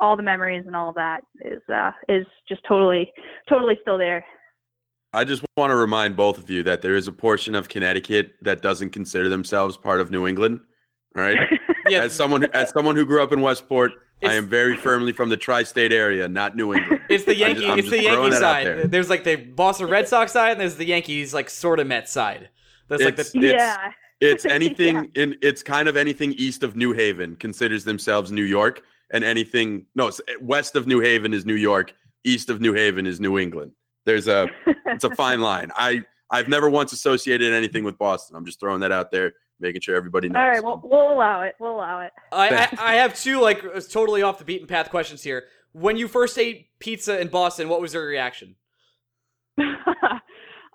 all 0.00 0.16
the 0.16 0.22
memories 0.22 0.64
and 0.66 0.76
all 0.76 0.88
of 0.88 0.94
that 0.94 1.22
is 1.42 1.62
uh, 1.72 1.92
is 2.08 2.26
just 2.48 2.62
totally 2.68 3.12
totally 3.48 3.78
still 3.82 3.98
there. 3.98 4.24
I 5.12 5.24
just 5.24 5.44
want 5.56 5.70
to 5.70 5.76
remind 5.76 6.16
both 6.16 6.36
of 6.36 6.50
you 6.50 6.62
that 6.64 6.82
there 6.82 6.94
is 6.94 7.08
a 7.08 7.12
portion 7.12 7.54
of 7.54 7.68
Connecticut 7.68 8.34
that 8.42 8.60
doesn't 8.60 8.90
consider 8.90 9.28
themselves 9.28 9.76
part 9.76 10.00
of 10.00 10.10
New 10.10 10.26
England. 10.26 10.60
Right? 11.14 11.38
yeah. 11.88 12.02
As 12.02 12.12
someone 12.12 12.44
as 12.52 12.70
someone 12.70 12.96
who 12.96 13.06
grew 13.06 13.22
up 13.22 13.32
in 13.32 13.40
Westport, 13.40 13.92
it's, 14.20 14.30
I 14.30 14.34
am 14.34 14.48
very 14.48 14.76
firmly 14.76 15.12
from 15.12 15.28
the 15.28 15.36
tri-state 15.36 15.92
area, 15.92 16.26
not 16.26 16.56
New 16.56 16.74
England. 16.74 17.02
It's 17.08 17.24
the 17.24 17.36
Yankee. 17.36 17.60
Just, 17.62 17.78
it's 17.78 17.90
the 17.90 18.02
Yankee 18.02 18.36
side. 18.36 18.66
There. 18.66 18.86
There's 18.86 19.10
like 19.10 19.24
the 19.24 19.36
Boston 19.36 19.88
Red 19.88 20.08
Sox 20.08 20.32
side, 20.32 20.52
and 20.52 20.60
there's 20.60 20.76
the 20.76 20.86
Yankees 20.86 21.32
like 21.32 21.48
sort 21.48 21.80
of 21.80 21.86
Met 21.86 22.08
side. 22.08 22.48
That's 22.88 23.02
it's, 23.02 23.34
like 23.34 23.42
the 23.42 23.48
yeah. 23.48 23.92
It's 24.20 24.44
anything 24.46 24.96
yeah. 25.14 25.22
in. 25.22 25.36
It's 25.42 25.62
kind 25.62 25.88
of 25.88 25.96
anything 25.96 26.32
east 26.32 26.62
of 26.62 26.76
New 26.76 26.92
Haven 26.92 27.36
considers 27.36 27.84
themselves 27.84 28.32
New 28.32 28.44
York, 28.44 28.82
and 29.10 29.24
anything 29.24 29.86
no 29.94 30.10
west 30.40 30.76
of 30.76 30.86
New 30.86 31.00
Haven 31.00 31.32
is 31.32 31.46
New 31.46 31.54
York, 31.54 31.92
east 32.24 32.50
of 32.50 32.60
New 32.60 32.72
Haven 32.72 33.06
is 33.06 33.20
New 33.20 33.38
England. 33.38 33.72
There's 34.04 34.28
a 34.28 34.48
it's 34.86 35.04
a 35.04 35.14
fine 35.14 35.40
line. 35.40 35.70
I 35.74 36.04
I've 36.30 36.48
never 36.48 36.68
once 36.68 36.92
associated 36.92 37.52
anything 37.52 37.84
with 37.84 37.98
Boston. 37.98 38.36
I'm 38.36 38.44
just 38.44 38.58
throwing 38.60 38.80
that 38.80 38.92
out 38.92 39.10
there, 39.10 39.34
making 39.60 39.80
sure 39.80 39.96
everybody 39.96 40.28
knows. 40.28 40.40
All 40.40 40.48
right, 40.48 40.62
well 40.62 40.80
we'll 40.84 41.12
allow 41.12 41.42
it. 41.42 41.54
We'll 41.58 41.76
allow 41.76 42.00
it. 42.00 42.12
I 42.32 42.48
I, 42.48 42.92
I 42.92 42.94
have 42.96 43.14
two 43.14 43.40
like 43.40 43.64
uh, 43.64 43.80
totally 43.80 44.22
off 44.22 44.38
the 44.38 44.44
beaten 44.44 44.66
path 44.66 44.90
questions 44.90 45.22
here. 45.22 45.44
When 45.72 45.96
you 45.96 46.08
first 46.08 46.38
ate 46.38 46.68
pizza 46.78 47.20
in 47.20 47.28
Boston, 47.28 47.68
what 47.68 47.80
was 47.80 47.94
your 47.94 48.06
reaction? 48.06 48.56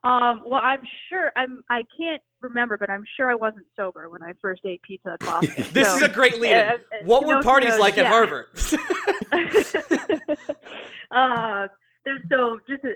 Um, 0.03 0.41
well, 0.45 0.61
I'm 0.63 0.81
sure 1.09 1.31
I'm. 1.35 1.63
I 1.69 1.83
can't 1.97 2.21
remember, 2.41 2.75
but 2.77 2.89
I'm 2.89 3.03
sure 3.17 3.29
I 3.29 3.35
wasn't 3.35 3.67
sober 3.75 4.09
when 4.09 4.23
I 4.23 4.33
first 4.41 4.61
ate 4.65 4.81
pizza 4.81 5.11
at 5.13 5.19
Boston. 5.19 5.65
this 5.73 5.87
so, 5.87 5.97
is 5.97 6.01
a 6.01 6.09
great 6.09 6.39
lead. 6.39 6.53
Uh, 6.53 6.77
what 7.03 7.25
were 7.25 7.41
parties 7.43 7.77
like 7.77 7.97
yeah. 7.97 8.03
at 8.03 8.07
Harvard? 8.07 8.47
uh, 11.11 11.67
there's 12.03 12.21
so 12.31 12.59
just 12.67 12.83
uh, 12.83 12.89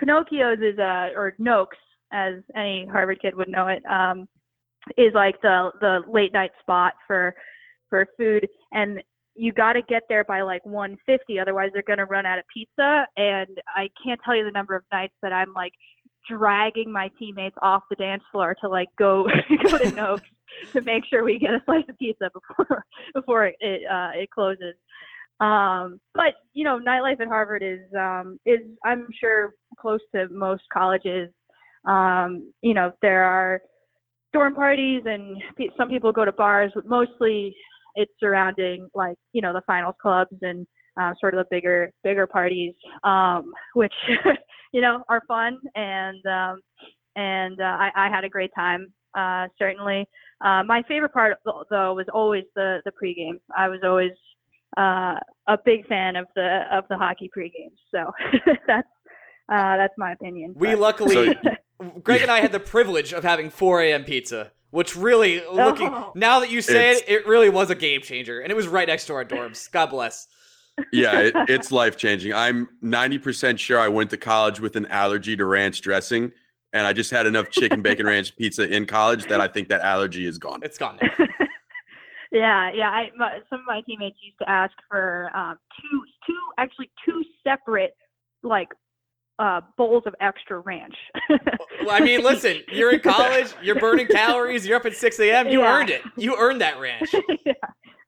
Pinocchio's 0.00 0.58
is 0.60 0.78
uh 0.80 1.10
or 1.16 1.34
Noch's, 1.38 1.78
as 2.12 2.42
any 2.56 2.86
Harvard 2.90 3.20
kid 3.22 3.36
would 3.36 3.48
know 3.48 3.68
it, 3.68 3.84
um, 3.86 4.28
is 4.96 5.14
like 5.14 5.40
the 5.42 5.70
the 5.80 6.00
late 6.08 6.32
night 6.32 6.50
spot 6.60 6.94
for 7.06 7.36
for 7.88 8.04
food, 8.18 8.48
and 8.72 9.00
you 9.34 9.52
got 9.52 9.74
to 9.74 9.82
get 9.82 10.02
there 10.08 10.24
by 10.24 10.42
like 10.42 10.64
150 10.66 11.38
otherwise 11.38 11.70
they're 11.72 11.82
going 11.82 11.98
to 11.98 12.04
run 12.04 12.26
out 12.26 12.38
of 12.38 12.44
pizza 12.52 13.06
and 13.16 13.58
i 13.74 13.88
can't 14.04 14.20
tell 14.24 14.36
you 14.36 14.44
the 14.44 14.50
number 14.50 14.76
of 14.76 14.82
nights 14.92 15.14
that 15.22 15.32
i'm 15.32 15.54
like 15.54 15.72
dragging 16.28 16.92
my 16.92 17.10
teammates 17.18 17.56
off 17.62 17.82
the 17.90 17.96
dance 17.96 18.22
floor 18.30 18.56
to 18.60 18.68
like 18.68 18.88
go 18.98 19.28
go 19.64 19.78
to 19.78 19.90
Noch's 19.92 20.22
to 20.72 20.80
make 20.82 21.04
sure 21.06 21.24
we 21.24 21.38
get 21.38 21.54
a 21.54 21.62
slice 21.64 21.84
of 21.88 21.98
pizza 21.98 22.30
before 22.32 22.84
before 23.14 23.46
it 23.46 23.82
uh, 23.90 24.10
it 24.14 24.30
closes. 24.30 24.74
Um, 25.40 26.00
but 26.14 26.34
you 26.52 26.64
know, 26.64 26.78
nightlife 26.78 27.20
at 27.20 27.28
Harvard 27.28 27.62
is 27.62 27.80
um, 27.98 28.38
is 28.46 28.60
I'm 28.84 29.08
sure 29.18 29.54
close 29.78 30.00
to 30.14 30.28
most 30.28 30.62
colleges. 30.72 31.30
Um, 31.84 32.52
you 32.62 32.74
know, 32.74 32.92
there 33.02 33.24
are 33.24 33.60
dorm 34.32 34.54
parties 34.54 35.02
and 35.04 35.42
some 35.76 35.88
people 35.88 36.12
go 36.12 36.24
to 36.24 36.32
bars, 36.32 36.72
but 36.74 36.86
mostly 36.86 37.54
it's 37.94 38.12
surrounding 38.20 38.88
like 38.94 39.16
you 39.32 39.42
know 39.42 39.52
the 39.52 39.62
finals 39.66 39.96
clubs 40.00 40.36
and 40.42 40.66
uh, 41.00 41.12
sort 41.20 41.34
of 41.34 41.38
the 41.38 41.46
bigger 41.50 41.90
bigger 42.04 42.26
parties, 42.26 42.74
um, 43.04 43.52
which 43.74 43.94
you 44.72 44.80
know 44.80 45.02
are 45.08 45.22
fun 45.28 45.58
and 45.74 46.24
um, 46.26 46.60
and 47.16 47.60
uh, 47.60 47.64
I, 47.64 47.90
I 47.96 48.08
had 48.08 48.24
a 48.24 48.28
great 48.28 48.50
time 48.54 48.92
uh, 49.16 49.46
certainly. 49.58 50.06
Uh, 50.44 50.62
my 50.64 50.82
favorite 50.88 51.12
part 51.12 51.36
though 51.44 51.94
was 51.94 52.06
always 52.12 52.44
the 52.54 52.80
the 52.84 52.92
pregame. 52.92 53.38
I 53.56 53.68
was 53.68 53.80
always 53.84 54.12
uh, 54.76 55.14
a 55.48 55.58
big 55.64 55.86
fan 55.86 56.16
of 56.16 56.26
the 56.34 56.60
of 56.72 56.84
the 56.88 56.96
hockey 56.96 57.30
pregame. 57.36 57.72
So 57.90 58.10
that's 58.66 58.88
uh, 59.48 59.76
that's 59.76 59.94
my 59.98 60.12
opinion. 60.12 60.54
We 60.56 60.68
but- 60.68 60.78
luckily, 60.78 61.36
Greg 62.02 62.22
and 62.22 62.30
I 62.30 62.40
had 62.40 62.52
the 62.52 62.60
privilege 62.60 63.12
of 63.12 63.24
having 63.24 63.50
4 63.50 63.82
a.m. 63.82 64.04
pizza, 64.04 64.52
which 64.70 64.94
really, 64.96 65.42
looking 65.52 65.88
Oh. 65.88 66.12
now 66.14 66.40
that 66.40 66.50
you 66.50 66.62
say 66.62 66.92
it, 66.92 67.04
it 67.08 67.26
really 67.26 67.50
was 67.50 67.70
a 67.70 67.74
game 67.74 68.00
changer, 68.02 68.40
and 68.40 68.50
it 68.50 68.54
was 68.54 68.68
right 68.68 68.86
next 68.86 69.06
to 69.06 69.14
our 69.14 69.24
dorms. 69.24 69.70
God 69.70 69.86
bless. 69.86 70.26
Yeah, 70.92 71.18
it, 71.20 71.34
it's 71.48 71.72
life 71.72 71.96
changing. 71.96 72.32
I'm 72.32 72.68
90% 72.82 73.58
sure 73.58 73.78
I 73.78 73.88
went 73.88 74.10
to 74.10 74.16
college 74.16 74.60
with 74.60 74.76
an 74.76 74.86
allergy 74.86 75.36
to 75.36 75.44
ranch 75.44 75.80
dressing, 75.80 76.32
and 76.72 76.86
I 76.86 76.92
just 76.92 77.10
had 77.10 77.26
enough 77.26 77.50
chicken 77.50 77.82
bacon 77.82 78.06
ranch 78.06 78.36
pizza 78.38 78.68
in 78.68 78.86
college 78.86 79.26
that 79.26 79.40
I 79.40 79.48
think 79.48 79.68
that 79.68 79.82
allergy 79.82 80.26
is 80.26 80.38
gone. 80.38 80.60
It's 80.62 80.78
gone. 80.78 80.98
Yeah, 82.32 82.70
yeah. 82.74 82.88
I, 82.88 83.10
my, 83.14 83.40
some 83.50 83.60
of 83.60 83.66
my 83.66 83.82
teammates 83.86 84.16
used 84.22 84.38
to 84.38 84.48
ask 84.48 84.72
for 84.88 85.30
um, 85.36 85.58
two, 85.78 86.02
two, 86.26 86.38
actually 86.56 86.90
two 87.04 87.22
separate 87.44 87.94
like 88.42 88.68
uh, 89.42 89.60
bowls 89.76 90.04
of 90.06 90.14
extra 90.20 90.60
ranch. 90.60 90.94
Well, 91.28 91.90
I 91.90 91.98
mean, 92.00 92.22
listen, 92.22 92.60
you're 92.70 92.92
in 92.92 93.00
college, 93.14 93.48
you're 93.60 93.80
burning 93.80 94.06
calories, 94.06 94.64
you're 94.66 94.76
up 94.76 94.86
at 94.86 94.94
6 94.94 95.18
a.m. 95.18 95.48
You 95.48 95.60
Yeah. 95.62 95.74
earned 95.74 95.90
it. 95.90 96.02
You 96.16 96.36
earned 96.38 96.60
that 96.60 96.78
ranch. 96.78 97.12
yeah, 97.44 97.52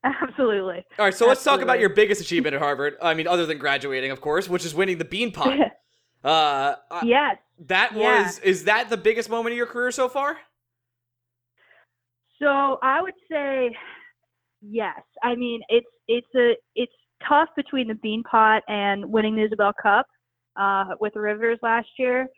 absolutely. 0.04 0.84
All 0.98 1.06
right, 1.06 1.14
so 1.14 1.26
let's 1.26 1.42
talk 1.42 1.60
about 1.60 1.80
your 1.80 1.88
biggest 1.88 2.20
achievement 2.20 2.54
at 2.54 2.60
Harvard. 2.62 2.94
I 3.02 3.14
mean, 3.14 3.26
other 3.26 3.46
than 3.46 3.58
graduating, 3.58 4.12
of 4.12 4.20
course, 4.20 4.48
which 4.48 4.64
is 4.64 4.74
winning 4.74 4.98
the 4.98 5.04
Beanpot. 5.04 5.70
Uh, 6.24 6.74
yes. 7.04 7.36
that 7.66 7.92
Yeah. 7.94 8.22
was 8.22 8.38
is 8.38 8.64
that 8.64 8.88
the 8.88 8.96
biggest 8.96 9.28
moment 9.28 9.52
of 9.52 9.58
your 9.58 9.66
career 9.66 9.90
so 9.90 10.08
far? 10.08 10.38
So 12.38 12.78
I 12.82 13.02
would 13.02 13.12
say 13.30 13.76
yes. 14.62 15.00
I 15.22 15.34
mean, 15.34 15.60
it's 15.68 15.86
it's 16.08 16.34
a 16.34 16.54
it's 16.74 16.92
tough 17.28 17.50
between 17.56 17.88
the 17.88 17.94
Beanpot 17.94 18.60
and 18.68 19.04
winning 19.12 19.36
the 19.36 19.42
Isobel 19.42 19.74
Cup 19.82 20.06
uh, 20.56 20.84
with 21.00 21.14
the 21.14 21.20
Riveters 21.20 21.58
last 21.62 21.88
year. 21.99 22.28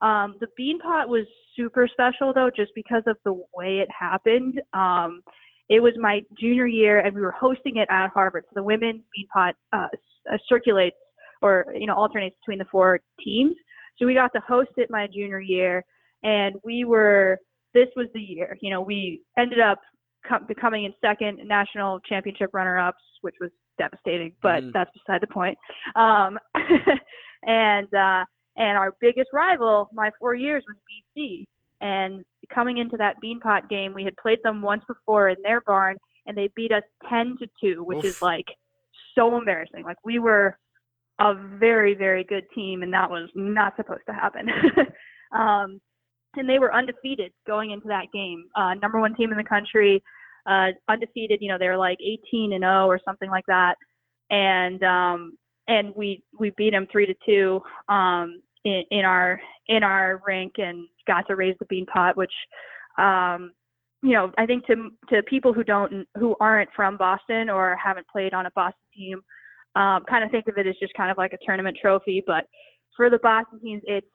Um, 0.00 0.36
the 0.40 0.48
Beanpot 0.58 1.08
was 1.08 1.26
super 1.56 1.88
special 1.90 2.32
though, 2.34 2.50
just 2.54 2.72
because 2.74 3.02
of 3.06 3.16
the 3.24 3.32
way 3.54 3.78
it 3.78 3.88
happened. 3.90 4.60
Um, 4.74 5.22
it 5.68 5.80
was 5.80 5.94
my 5.98 6.20
junior 6.38 6.66
year, 6.66 7.00
and 7.00 7.14
we 7.14 7.20
were 7.20 7.32
hosting 7.32 7.76
it 7.76 7.88
at 7.90 8.10
Harvard. 8.10 8.44
So 8.48 8.52
the 8.56 8.62
women's 8.62 9.02
Beanpot 9.16 9.52
uh, 9.72 9.88
uh, 10.32 10.36
circulates 10.48 10.96
or 11.42 11.66
you 11.78 11.86
know 11.86 11.94
alternates 11.94 12.36
between 12.40 12.58
the 12.58 12.66
four 12.70 13.00
teams. 13.22 13.56
So 13.98 14.06
we 14.06 14.14
got 14.14 14.32
to 14.34 14.40
host 14.46 14.70
it 14.76 14.90
my 14.90 15.06
junior 15.06 15.40
year, 15.40 15.84
and 16.22 16.56
we 16.64 16.84
were 16.84 17.38
this 17.74 17.88
was 17.96 18.06
the 18.14 18.20
year. 18.20 18.56
You 18.60 18.70
know, 18.70 18.80
we 18.80 19.22
ended 19.38 19.60
up 19.60 19.80
co- 20.28 20.44
becoming 20.46 20.84
in 20.84 20.94
second 21.00 21.40
national 21.46 22.00
championship 22.00 22.50
runner-ups, 22.52 23.02
which 23.22 23.34
was 23.40 23.50
devastating, 23.78 24.32
but 24.42 24.62
Mhm. 24.62 24.72
that's 24.72 24.90
beside 24.92 25.20
the 25.20 25.26
point. 25.26 25.58
Um, 25.94 26.38
and 27.44 27.92
uh, 27.94 28.24
and 28.56 28.78
our 28.78 28.96
biggest 29.00 29.30
rival, 29.32 29.88
my 29.92 30.10
four 30.18 30.34
years, 30.34 30.64
was 30.66 30.76
BC. 31.16 31.44
And 31.80 32.24
coming 32.52 32.78
into 32.78 32.96
that 32.96 33.16
Beanpot 33.22 33.68
game, 33.68 33.92
we 33.92 34.04
had 34.04 34.16
played 34.16 34.42
them 34.42 34.62
once 34.62 34.82
before 34.86 35.28
in 35.28 35.36
their 35.42 35.60
barn, 35.60 35.96
and 36.26 36.36
they 36.36 36.48
beat 36.56 36.72
us 36.72 36.82
ten 37.08 37.36
to 37.38 37.46
two, 37.60 37.84
which 37.84 37.98
Oof. 37.98 38.04
is 38.06 38.16
like 38.22 38.46
so 39.14 39.36
embarrassing. 39.36 39.84
Like 39.84 39.98
we 40.04 40.18
were 40.18 40.58
a 41.18 41.34
very 41.34 41.94
very 41.94 42.24
good 42.24 42.44
team, 42.54 42.82
and 42.82 42.92
that 42.92 43.10
was 43.10 43.28
not 43.34 43.76
supposed 43.76 44.06
to 44.06 44.12
happen. 44.12 44.48
um, 45.32 45.80
and 46.36 46.48
they 46.48 46.58
were 46.58 46.74
undefeated 46.74 47.32
going 47.46 47.70
into 47.70 47.88
that 47.88 48.06
game. 48.12 48.44
Uh, 48.54 48.74
number 48.74 49.00
one 49.00 49.14
team 49.14 49.30
in 49.30 49.38
the 49.38 49.44
country, 49.44 50.02
uh, 50.46 50.68
undefeated. 50.88 51.40
You 51.40 51.48
know, 51.48 51.58
they 51.58 51.68
were 51.68 51.76
like 51.76 51.98
18 52.00 52.52
and 52.52 52.62
0 52.62 52.86
or 52.86 53.00
something 53.04 53.30
like 53.30 53.46
that. 53.46 53.76
And 54.30 54.82
um, 54.82 55.38
and 55.68 55.92
we 55.96 56.22
we 56.38 56.52
beat 56.56 56.70
them 56.70 56.86
three 56.90 57.06
to 57.06 57.14
two 57.24 57.60
um, 57.88 58.40
in, 58.64 58.84
in 58.90 59.04
our 59.04 59.40
in 59.68 59.82
our 59.82 60.22
rink 60.26 60.54
and 60.58 60.86
got 61.06 61.26
to 61.28 61.36
raise 61.36 61.56
the 61.58 61.66
bean 61.66 61.86
pot, 61.86 62.16
which 62.16 62.32
um, 62.98 63.52
you 64.02 64.12
know 64.12 64.32
I 64.38 64.46
think 64.46 64.66
to 64.66 64.90
to 65.10 65.22
people 65.24 65.52
who 65.52 65.64
don't 65.64 66.06
who 66.18 66.36
aren't 66.40 66.70
from 66.74 66.96
Boston 66.96 67.50
or 67.50 67.76
haven't 67.82 68.08
played 68.08 68.34
on 68.34 68.46
a 68.46 68.50
Boston 68.54 68.80
team, 68.94 69.22
um, 69.74 70.04
kind 70.08 70.24
of 70.24 70.30
think 70.30 70.48
of 70.48 70.58
it 70.58 70.66
as 70.66 70.76
just 70.80 70.94
kind 70.94 71.10
of 71.10 71.18
like 71.18 71.32
a 71.32 71.38
tournament 71.44 71.76
trophy. 71.80 72.22
But 72.26 72.46
for 72.96 73.10
the 73.10 73.18
Boston 73.18 73.60
teams, 73.60 73.82
it's 73.86 74.06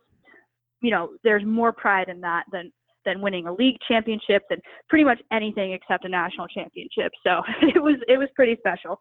you 0.82 0.92
know, 0.92 1.12
there's 1.24 1.46
more 1.46 1.72
pride 1.72 2.10
in 2.10 2.22
that 2.22 2.44
than 2.52 2.72
than 3.06 3.22
winning 3.22 3.48
a 3.48 3.54
league 3.54 3.78
championship 3.88 4.44
than 4.50 4.60
pretty 4.90 5.04
much 5.04 5.20
anything 5.32 5.74
except 5.74 6.06
a 6.06 6.10
national 6.10 6.48
championship. 6.48 7.12
So 7.26 7.42
it 7.62 7.82
was 7.82 7.96
it 8.08 8.18
was 8.18 8.28
pretty 8.36 8.58
special. 8.60 9.00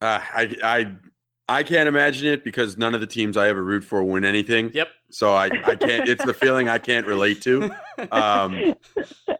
Uh, 0.00 0.20
I, 0.34 0.56
I, 0.64 0.92
I 1.48 1.62
can't 1.62 1.88
imagine 1.88 2.26
it 2.26 2.42
because 2.42 2.76
none 2.76 2.92
of 2.92 3.00
the 3.00 3.06
teams 3.06 3.36
I 3.36 3.48
ever 3.48 3.62
root 3.62 3.84
for 3.84 4.02
win 4.02 4.24
anything. 4.24 4.72
Yep. 4.74 4.88
So 5.10 5.32
I, 5.32 5.44
I 5.44 5.76
can't. 5.76 6.08
It's 6.08 6.24
the 6.24 6.34
feeling 6.34 6.68
I 6.68 6.78
can't 6.78 7.06
relate 7.06 7.40
to. 7.42 7.70
Um, 8.10 8.74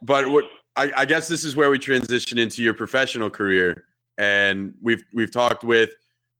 but 0.01 0.29
what 0.29 0.45
I, 0.77 0.91
I 0.95 1.05
guess 1.05 1.27
this 1.27 1.43
is 1.43 1.53
where 1.53 1.69
we 1.69 1.77
transition 1.77 2.37
into 2.37 2.63
your 2.63 2.73
professional 2.73 3.29
career, 3.29 3.83
and 4.17 4.73
we've 4.81 5.03
we've 5.13 5.31
talked 5.31 5.65
with 5.65 5.89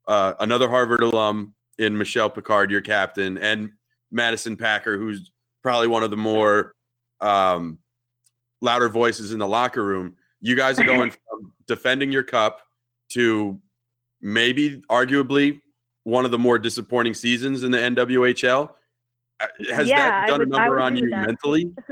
uh, 0.08 0.34
another 0.40 0.70
Harvard 0.70 1.02
alum 1.02 1.54
in 1.80 1.98
Michelle 1.98 2.30
Picard, 2.30 2.72
your 2.72 2.80
captain, 2.80 3.38
and 3.38 3.72
Madison 4.10 4.56
Packer, 4.56 4.98
who's 4.98 5.32
probably 5.64 5.88
one 5.88 6.04
of 6.04 6.12
the 6.12 6.18
more 6.18 6.76
um, 7.22 7.80
louder 8.62 8.90
voices 8.90 9.32
in 9.32 9.40
the 9.40 9.48
locker 9.48 9.84
room. 9.84 10.16
You 10.42 10.56
guys 10.56 10.78
are 10.80 10.84
going 10.84 11.10
from 11.30 11.54
defending 11.68 12.12
your 12.12 12.24
cup 12.24 12.62
to 13.14 13.60
maybe 14.22 14.82
arguably 14.92 15.62
one 16.04 16.26
of 16.26 16.32
the 16.32 16.38
more 16.40 16.60
disappointing 16.60 17.14
seasons 17.14 17.64
in 17.64 17.72
the 17.72 17.78
NWHL. 17.78 18.70
Uh, 19.40 19.48
Has 19.74 19.88
Yeah, 19.88 20.10
that 20.22 20.28
done 20.28 20.40
would- 20.40 20.48
a 20.50 20.52
number 20.52 20.80
on 20.82 20.96
you 20.98 21.10
that. 21.10 21.26
mentally? 21.26 21.74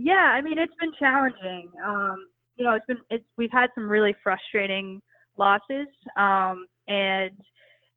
Yeah, 0.00 0.14
I 0.32 0.40
mean 0.42 0.58
it's 0.58 0.72
been 0.80 0.92
challenging. 0.96 1.72
Um, 1.84 2.28
you 2.54 2.64
know, 2.64 2.74
it's 2.74 2.86
been 2.86 2.98
it's 3.10 3.24
we've 3.36 3.50
had 3.50 3.68
some 3.74 3.88
really 3.88 4.14
frustrating 4.22 5.02
losses, 5.36 5.88
um, 6.16 6.66
and 6.86 7.32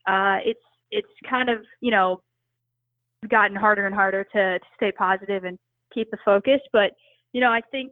uh, 0.08 0.38
it's 0.44 0.60
it's 0.90 1.08
kind 1.30 1.48
of 1.48 1.60
you 1.80 1.92
know 1.92 2.24
gotten 3.30 3.56
harder 3.56 3.86
and 3.86 3.96
harder 3.96 4.24
to, 4.24 4.60
to 4.60 4.66
stay 4.76 4.92
positive 4.92 5.44
and 5.44 5.58
keep 5.94 6.10
the 6.12 6.18
focus. 6.24 6.60
But 6.74 6.92
you 7.34 7.42
know, 7.42 7.52
I 7.52 7.62
think 7.72 7.92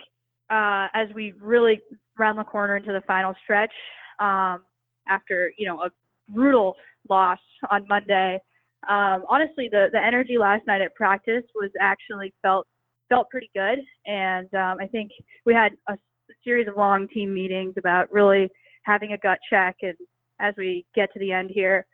uh, 0.50 0.88
as 0.94 1.08
we 1.14 1.34
really 1.42 1.82
round 2.18 2.38
the 2.38 2.44
corner 2.44 2.78
into 2.78 2.92
the 2.92 3.02
final 3.08 3.34
stretch, 3.44 3.74
um, 4.20 4.64
after 5.08 5.52
you 5.58 5.68
know 5.68 5.82
a 5.82 5.90
brutal 6.30 6.76
loss 7.10 7.40
on 7.72 7.86
Monday, 7.88 8.40
um, 8.88 9.24
honestly, 9.30 9.70
the 9.72 9.88
the 9.92 10.04
energy 10.04 10.38
last 10.38 10.66
night 10.68 10.82
at 10.82 10.96
practice 10.96 11.44
was 11.56 11.72
actually 11.80 12.34
felt 12.42 12.68
felt 13.10 13.30
pretty 13.30 13.50
good. 13.54 13.80
And 14.06 14.54
um, 14.54 14.78
I 14.80 14.88
think 14.88 15.12
we 15.46 15.54
had 15.54 15.74
a 15.88 15.98
series 16.44 16.68
of 16.68 16.78
long 16.78 17.08
team 17.10 17.34
meetings 17.34 17.74
about 17.78 18.12
really 18.12 18.48
having 18.84 19.14
a 19.14 19.18
gut 19.18 19.40
check. 19.50 19.76
And 19.82 19.96
as 20.40 20.54
we 20.58 20.86
get 20.96 21.12
to 21.14 21.20
the 21.20 21.32
end 21.32 21.52
here, 21.54 21.86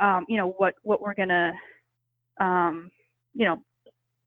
um, 0.00 0.24
you 0.28 0.36
know, 0.36 0.54
what, 0.58 0.74
what 0.82 1.00
we're 1.00 1.14
going 1.14 1.28
to, 1.28 1.52
um, 2.40 2.90
you 3.34 3.44
know, 3.46 3.62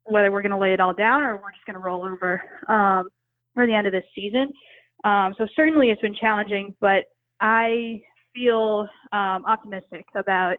whether 0.05 0.31
we're 0.31 0.41
going 0.41 0.51
to 0.51 0.57
lay 0.57 0.73
it 0.73 0.79
all 0.79 0.93
down 0.93 1.23
or 1.23 1.35
we're 1.37 1.51
just 1.51 1.65
going 1.65 1.73
to 1.73 1.79
roll 1.79 2.03
over 2.05 2.41
um, 2.67 3.07
for 3.53 3.65
the 3.65 3.73
end 3.73 3.87
of 3.87 3.93
this 3.93 4.03
season. 4.13 4.51
Um, 5.03 5.33
so 5.37 5.47
certainly 5.55 5.89
it's 5.89 6.01
been 6.01 6.15
challenging, 6.15 6.75
but 6.79 7.03
I 7.41 8.01
feel 8.33 8.87
um, 9.11 9.45
optimistic 9.45 10.05
about 10.15 10.57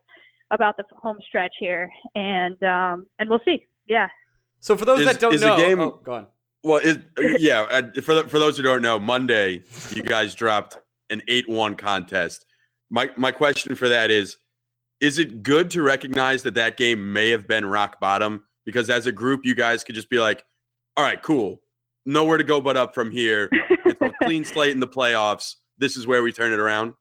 about 0.53 0.76
the 0.76 0.85
home 0.97 1.17
stretch 1.26 1.53
here, 1.59 1.91
and 2.15 2.61
um, 2.62 3.07
and 3.19 3.29
we'll 3.29 3.41
see. 3.45 3.65
Yeah. 3.88 4.09
So 4.61 4.76
for 4.76 4.85
those 4.85 5.00
Is- 5.00 5.07
that 5.07 5.21
don't 5.21 5.35
is 5.35 5.41
the 5.41 5.49
know, 5.49 5.57
game- 5.57 5.81
oh, 5.81 6.00
go 6.05 6.12
on. 6.15 6.26
Well, 6.62 6.81
it, 6.83 7.00
yeah. 7.41 7.61
uh, 7.62 7.83
For 8.03 8.15
the, 8.15 8.25
for 8.29 8.38
those 8.41 8.57
who 8.57 8.62
don't 8.65 8.83
know, 8.83 8.99
Monday 8.99 9.62
you 9.91 10.03
guys 10.03 10.35
dropped 10.35 10.79
an 11.11 11.23
eight-one 11.29 11.76
contest. 11.76 12.45
My 12.91 13.11
my 13.17 13.31
question 13.33 13.75
for 13.76 13.88
that 13.88 14.11
is: 14.11 14.37
Is 15.00 15.19
it 15.19 15.43
good 15.43 15.71
to 15.73 15.83
recognize 15.83 16.43
that 16.45 16.55
that 16.55 16.76
game 16.76 17.12
may 17.12 17.31
have 17.31 17.47
been 17.47 17.67
rock 17.67 18.00
bottom? 18.00 18.45
Because 18.65 18.91
as 18.91 19.07
a 19.07 19.12
group, 19.12 19.43
you 19.45 19.55
guys 19.55 19.85
could 19.85 19.95
just 19.95 20.11
be 20.11 20.19
like, 20.19 20.45
"All 20.97 21.05
right, 21.05 21.23
cool, 21.23 21.61
nowhere 22.05 22.38
to 22.38 22.45
go 22.45 22.61
but 22.61 22.76
up 22.76 22.95
from 22.95 23.11
here. 23.11 23.49
It's 23.53 24.00
a 24.00 24.12
clean 24.25 24.45
slate 24.53 24.73
in 24.73 24.81
the 24.81 24.88
playoffs. 24.88 25.57
This 25.79 25.97
is 25.97 26.07
where 26.07 26.23
we 26.23 26.33
turn 26.33 26.53
it 26.53 26.59
around." 26.59 26.95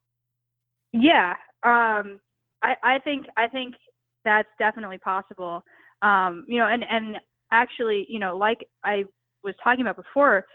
Yeah, 0.92 1.32
um, 1.64 2.20
I, 2.64 2.76
I 2.84 3.00
think 3.04 3.26
I 3.38 3.48
think 3.48 3.76
that's 4.24 4.50
definitely 4.60 4.98
possible. 4.98 5.64
Um, 6.02 6.46
you 6.48 6.60
know, 6.60 6.68
and 6.68 6.84
and 6.90 7.18
actually, 7.52 8.06
you 8.10 8.20
know, 8.20 8.38
like 8.38 8.68
I 8.84 9.06
was 9.44 9.56
talking 9.64 9.82
about 9.82 9.96
before, 9.96 10.46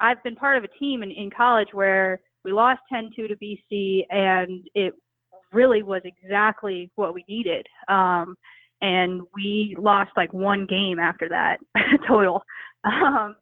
I've 0.00 0.22
been 0.22 0.36
part 0.36 0.56
of 0.56 0.64
a 0.64 0.78
team 0.78 1.02
in, 1.02 1.10
in 1.10 1.30
college 1.36 1.68
where 1.72 2.20
we 2.44 2.52
lost 2.52 2.80
10-2 2.92 3.28
to 3.28 3.36
BC, 3.36 4.04
and 4.10 4.62
it 4.74 4.94
really 5.56 5.82
was 5.82 6.02
exactly 6.04 6.90
what 6.94 7.14
we 7.14 7.24
needed. 7.28 7.66
Um, 7.88 8.36
and 8.82 9.22
we 9.34 9.74
lost 9.78 10.10
like 10.16 10.32
one 10.34 10.66
game 10.66 10.98
after 10.98 11.28
that 11.30 11.56
total. 12.06 12.44
Um, 12.84 13.34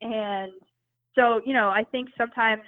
and 0.00 0.52
so, 1.14 1.42
you 1.44 1.52
know, 1.52 1.68
I 1.68 1.84
think 1.92 2.08
sometimes 2.16 2.62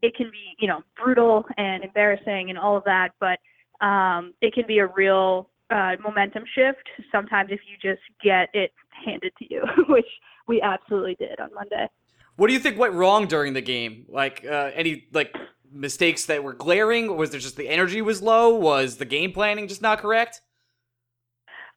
it 0.00 0.14
can 0.14 0.30
be, 0.30 0.54
you 0.60 0.68
know, 0.68 0.82
brutal 1.02 1.44
and 1.56 1.82
embarrassing 1.82 2.50
and 2.50 2.58
all 2.58 2.76
of 2.76 2.84
that, 2.84 3.10
but 3.18 3.38
um, 3.84 4.32
it 4.40 4.54
can 4.54 4.64
be 4.66 4.78
a 4.78 4.86
real 4.86 5.50
uh, 5.70 5.96
momentum 6.02 6.44
shift 6.54 6.88
sometimes 7.10 7.50
if 7.50 7.60
you 7.68 7.76
just 7.82 8.02
get 8.22 8.48
it 8.54 8.70
handed 9.04 9.32
to 9.38 9.44
you, 9.50 9.62
which 9.88 10.06
we 10.46 10.60
absolutely 10.62 11.16
did 11.18 11.40
on 11.40 11.50
Monday. 11.52 11.88
What 12.36 12.48
do 12.48 12.52
you 12.52 12.60
think 12.60 12.78
went 12.78 12.94
wrong 12.94 13.26
during 13.26 13.54
the 13.54 13.62
game? 13.62 14.04
Like 14.08 14.44
uh, 14.44 14.70
any 14.74 15.08
like 15.12 15.34
mistakes 15.76 16.26
that 16.26 16.42
were 16.42 16.54
glaring? 16.54 17.16
Was 17.16 17.30
there 17.30 17.40
just 17.40 17.56
the 17.56 17.68
energy 17.68 18.02
was 18.02 18.22
low? 18.22 18.54
Was 18.54 18.96
the 18.96 19.04
game 19.04 19.32
planning 19.32 19.68
just 19.68 19.82
not 19.82 19.98
correct? 19.98 20.40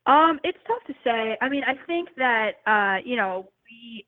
Um, 0.05 0.39
it's 0.43 0.57
tough 0.65 0.83
to 0.87 0.93
say. 1.03 1.37
I 1.41 1.49
mean, 1.49 1.63
I 1.63 1.75
think 1.85 2.09
that 2.17 2.51
uh, 2.65 2.97
you 3.05 3.15
know 3.15 3.49
we 3.69 4.05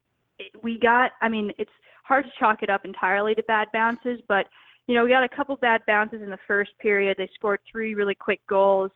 we 0.62 0.80
got. 0.80 1.12
I 1.22 1.30
mean, 1.30 1.52
it's 1.58 1.72
hard 2.04 2.26
to 2.26 2.32
chalk 2.40 2.64
it 2.64 2.70
up 2.70 2.86
entirely 2.86 3.36
to 3.36 3.44
bad 3.44 3.68
bounces, 3.74 4.20
but 4.28 4.48
you 4.88 4.96
know 4.96 5.04
we 5.04 5.10
got 5.10 5.24
a 5.24 5.30
couple 5.30 5.56
bad 5.58 5.82
bounces 5.86 6.22
in 6.22 6.30
the 6.30 6.40
first 6.48 6.72
period. 6.80 7.18
They 7.18 7.30
scored 7.36 7.60
three 7.72 7.94
really 7.94 8.16
quick 8.16 8.42
goals, 8.48 8.92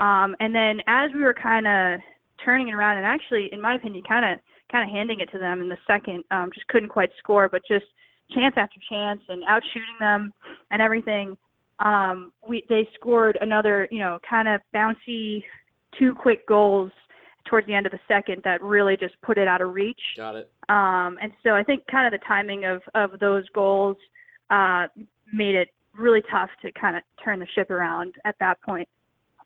um, 0.00 0.34
and 0.40 0.54
then 0.54 0.80
as 0.86 1.10
we 1.14 1.20
were 1.22 1.34
kind 1.34 1.66
of 1.66 2.00
turning 2.44 2.68
it 2.68 2.74
around, 2.74 2.96
and 2.96 3.06
actually, 3.06 3.48
in 3.52 3.60
my 3.60 3.74
opinion, 3.74 4.02
kind 4.08 4.24
of 4.24 4.40
kind 4.72 4.88
of 4.88 4.94
handing 4.94 5.20
it 5.20 5.30
to 5.32 5.38
them 5.38 5.60
in 5.60 5.68
the 5.68 5.78
second, 5.86 6.24
um, 6.30 6.50
just 6.54 6.66
couldn't 6.68 6.88
quite 6.88 7.10
score, 7.18 7.48
but 7.48 7.62
just 7.68 7.86
chance 8.34 8.54
after 8.56 8.80
chance 8.88 9.20
and 9.28 9.42
out 9.44 9.62
shooting 9.72 9.96
them 9.98 10.32
and 10.70 10.82
everything. 10.82 11.36
Um, 11.78 12.32
we 12.46 12.64
they 12.68 12.88
scored 12.94 13.38
another, 13.40 13.88
you 13.90 14.00
know, 14.00 14.18
kind 14.28 14.48
of 14.48 14.60
bouncy, 14.74 15.42
two 15.98 16.14
quick 16.14 16.46
goals 16.46 16.92
towards 17.48 17.66
the 17.66 17.74
end 17.74 17.86
of 17.86 17.92
the 17.92 18.00
second 18.06 18.42
that 18.44 18.62
really 18.62 18.96
just 18.96 19.14
put 19.22 19.38
it 19.38 19.48
out 19.48 19.62
of 19.62 19.72
reach. 19.72 20.00
Got 20.16 20.36
it. 20.36 20.50
Um, 20.68 21.18
and 21.22 21.32
so 21.42 21.50
I 21.50 21.62
think 21.62 21.86
kind 21.90 22.12
of 22.12 22.18
the 22.18 22.24
timing 22.26 22.64
of 22.64 22.82
of 22.94 23.18
those 23.18 23.48
goals 23.54 23.96
uh, 24.50 24.86
made 25.32 25.54
it 25.54 25.68
really 25.98 26.22
tough 26.30 26.50
to 26.62 26.70
kind 26.72 26.96
of 26.96 27.02
turn 27.24 27.38
the 27.38 27.46
ship 27.54 27.70
around 27.70 28.14
at 28.24 28.36
that 28.40 28.60
point. 28.62 28.88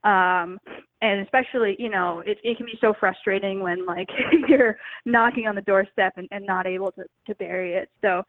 Um, 0.05 0.61
and 1.01 1.21
especially, 1.21 1.77
you 1.79 1.89
know, 1.89 2.23
it, 2.27 2.39
it 2.45 2.57
can 2.59 2.67
be 2.67 2.79
so 2.81 2.93
frustrating 2.99 3.61
when 3.61 3.87
like 3.87 4.09
you're 4.49 4.77
knocking 5.05 5.47
on 5.47 5.55
the 5.55 5.63
doorstep 5.63 6.15
and, 6.17 6.29
and 6.31 6.45
not 6.47 6.67
able 6.67 6.93
to, 6.93 7.05
to 7.27 7.35
bury 7.37 7.75
it. 7.75 7.89
So, 8.03 8.23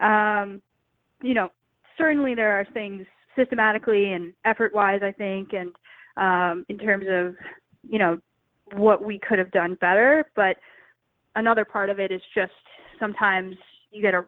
um, 0.00 0.62
you 1.22 1.34
know, 1.34 1.50
certainly 1.96 2.34
there 2.34 2.52
are 2.52 2.66
things 2.72 3.06
systematically 3.36 4.12
and 4.12 4.32
effort 4.44 4.74
wise, 4.74 5.00
I 5.02 5.12
think, 5.12 5.52
and 5.52 5.72
um, 6.16 6.64
in 6.68 6.78
terms 6.78 7.06
of, 7.08 7.34
you 7.88 7.98
know, 7.98 8.18
what 8.72 9.04
we 9.04 9.18
could 9.18 9.38
have 9.38 9.50
done 9.50 9.76
better. 9.80 10.24
But 10.36 10.56
another 11.36 11.64
part 11.64 11.90
of 11.90 11.98
it 11.98 12.10
is 12.10 12.20
just 12.34 12.52
sometimes 12.98 13.56
you 13.90 14.02
get 14.02 14.14
a 14.14 14.24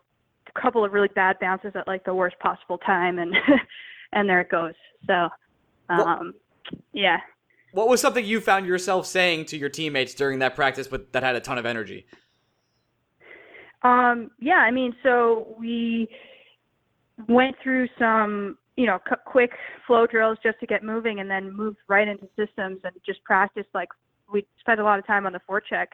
couple 0.61 0.85
of 0.85 0.93
really 0.93 1.09
bad 1.09 1.39
bounces 1.41 1.73
at 1.75 1.87
like 1.87 2.05
the 2.05 2.15
worst 2.15 2.39
possible 2.39 2.79
time 2.79 3.19
and 3.19 3.35
and 4.13 4.29
there 4.29 4.41
it 4.41 4.51
goes. 4.51 4.75
So 5.07 5.29
um, 5.89 6.35
yeah. 6.93 7.19
What 7.73 7.89
was 7.89 8.01
something 8.01 8.25
you 8.25 8.41
found 8.41 8.67
yourself 8.67 9.07
saying 9.07 9.47
to 9.47 9.57
your 9.57 9.69
teammates 9.69 10.15
during 10.15 10.39
that 10.41 10.57
practice 10.57 10.89
but 10.89 11.13
that 11.13 11.23
had 11.23 11.37
a 11.37 11.41
ton 11.41 11.59
of 11.59 11.67
energy? 11.67 12.07
Um, 13.83 14.31
yeah, 14.41 14.57
I 14.57 14.71
mean, 14.71 14.95
so 15.03 15.55
we 15.59 16.09
went 17.29 17.57
through 17.63 17.89
some, 17.99 18.59
you 18.77 18.87
know, 18.87 18.99
c- 19.09 19.17
quick 19.25 19.53
flow 19.87 20.07
drills 20.07 20.39
just 20.43 20.59
to 20.61 20.67
get 20.67 20.83
moving, 20.83 21.21
and 21.21 21.31
then 21.31 21.55
moved 21.55 21.79
right 21.89 22.09
into 22.09 22.29
systems 22.37 22.81
and 22.85 22.93
just 23.05 23.23
practiced. 23.25 23.69
Like 23.75 23.89
we 24.33 24.47
spent 24.61 24.81
a 24.81 24.85
lot 24.85 24.99
of 24.99 25.07
time 25.07 25.27
on 25.27 25.33
the 25.33 25.41
forecheck 25.49 25.87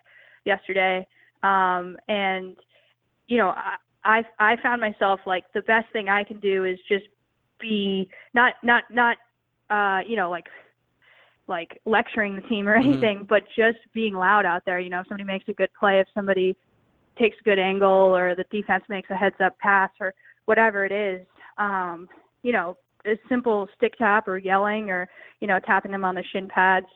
yesterday, 0.45 1.07
um, 1.43 1.97
and 2.09 2.57
you 3.27 3.39
know, 3.39 3.49
I, 3.49 3.77
I 4.05 4.23
I 4.39 4.57
found 4.63 4.81
myself 4.81 5.21
like 5.27 5.45
the 5.55 5.63
best 5.63 5.87
thing 5.93 6.09
I 6.09 6.25
can 6.25 6.41
do 6.41 6.65
is 6.65 6.79
just 6.89 7.05
be 7.61 8.09
not 8.35 8.55
not 8.63 8.85
not 8.91 9.17
uh, 9.71 10.01
you 10.07 10.17
know 10.17 10.31
like 10.31 10.47
like 11.49 11.81
lecturing 11.85 12.37
the 12.37 12.43
team 12.43 12.69
or 12.69 12.79
Mm-hmm. 12.79 12.93
anything, 12.93 13.27
but 13.29 13.43
just 13.57 13.79
being 13.93 14.15
loud 14.15 14.47
out 14.47 14.63
there. 14.65 14.79
You 14.81 14.91
know, 14.91 15.01
if 15.01 15.09
somebody 15.09 15.25
makes 15.25 15.49
a 15.49 15.53
good 15.53 15.71
play, 15.79 16.01
if 16.01 16.07
somebody 16.15 16.57
takes 17.23 17.37
a 17.41 17.45
good 17.45 17.59
angle 17.59 17.89
or 17.89 18.35
the 18.35 18.45
defense 18.51 18.83
makes 18.89 19.09
a 19.11 19.15
heads 19.15 19.37
up 19.45 19.57
pass 19.59 19.91
or 20.01 20.13
whatever 20.47 20.85
it 20.85 20.93
is, 20.93 21.25
um, 21.59 22.09
you 22.43 22.53
know, 22.53 22.77
a 23.07 23.19
simple 23.29 23.69
stick 23.77 23.95
tap 23.97 24.27
or 24.27 24.39
yelling 24.39 24.91
or, 24.91 25.09
you 25.41 25.47
know, 25.47 25.59
tapping 25.61 25.93
them 25.93 26.05
on 26.05 26.15
the 26.15 26.25
shin 26.33 26.49
pads 26.49 26.87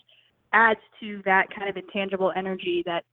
adds 0.52 0.80
to 1.00 1.20
that 1.24 1.46
kind 1.56 1.68
of 1.68 1.76
intangible 1.76 2.32
energy 2.36 2.82
that 2.86 3.04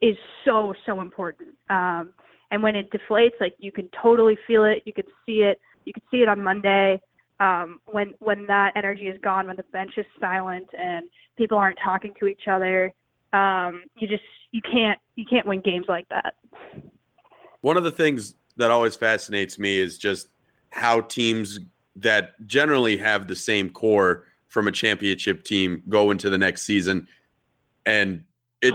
is 0.00 0.16
so, 0.44 0.72
so 0.86 1.00
important. 1.00 1.50
Um, 1.68 2.12
and 2.50 2.62
when 2.62 2.76
it 2.76 2.90
deflates, 2.90 3.40
like 3.40 3.54
you 3.58 3.72
can 3.72 3.88
totally 4.02 4.38
feel 4.46 4.64
it. 4.64 4.82
You 4.84 4.92
can 4.92 5.06
see 5.26 5.42
it. 5.42 5.60
You 5.84 5.92
can 5.92 6.02
see 6.10 6.18
it 6.18 6.28
on 6.28 6.42
Monday. 6.42 7.00
Um, 7.40 7.80
when 7.86 8.14
when 8.20 8.46
that 8.46 8.72
energy 8.76 9.04
is 9.04 9.18
gone, 9.22 9.46
when 9.46 9.56
the 9.56 9.64
bench 9.72 9.92
is 9.96 10.06
silent 10.20 10.68
and 10.78 11.08
people 11.36 11.58
aren't 11.58 11.78
talking 11.82 12.12
to 12.20 12.26
each 12.26 12.46
other, 12.48 12.92
um, 13.32 13.84
you 13.96 14.06
just 14.06 14.22
you 14.52 14.60
can't 14.62 14.98
you 15.16 15.24
can't 15.24 15.46
win 15.46 15.60
games 15.60 15.86
like 15.88 16.08
that. 16.10 16.34
One 17.62 17.76
of 17.76 17.84
the 17.84 17.90
things 17.90 18.34
that 18.56 18.70
always 18.70 18.94
fascinates 18.94 19.58
me 19.58 19.78
is 19.78 19.98
just 19.98 20.28
how 20.70 21.00
teams 21.00 21.58
that 21.96 22.46
generally 22.46 22.96
have 22.96 23.28
the 23.28 23.36
same 23.36 23.70
core 23.70 24.26
from 24.48 24.68
a 24.68 24.72
championship 24.72 25.44
team 25.44 25.82
go 25.88 26.10
into 26.10 26.30
the 26.30 26.38
next 26.38 26.62
season. 26.62 27.06
And 27.86 28.24
it, 28.60 28.74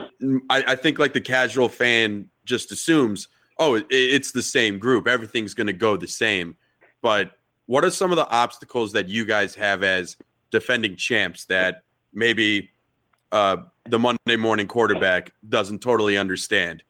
I, 0.50 0.64
I 0.68 0.76
think 0.76 1.00
like 1.00 1.14
the 1.14 1.22
casual 1.22 1.70
fan 1.70 2.30
just 2.46 2.72
assumes, 2.72 3.28
oh, 3.60 3.76
it, 3.76 3.86
it's 3.90 4.32
the 4.32 4.42
same 4.42 4.80
group. 4.80 5.08
Everything's 5.08 5.54
to 5.68 5.74
go 5.74 5.98
the 5.98 6.08
same. 6.08 6.56
But 7.02 7.32
what 7.68 7.84
are 7.84 7.92
some 7.92 8.12
of 8.12 8.18
the 8.18 8.28
obstacles 8.30 8.92
that 8.94 9.08
you 9.08 9.26
guys 9.26 9.56
have 9.56 9.84
as 9.84 10.18
defending 10.52 10.96
champs 10.96 11.46
that 11.46 11.84
maybe 12.14 12.70
uh, 13.32 13.58
the 13.90 14.00
Monday 14.00 14.36
morning 14.36 14.68
quarterback 14.68 15.32
doesn't 15.48 15.80
totally 15.80 16.18
understand? 16.18 16.84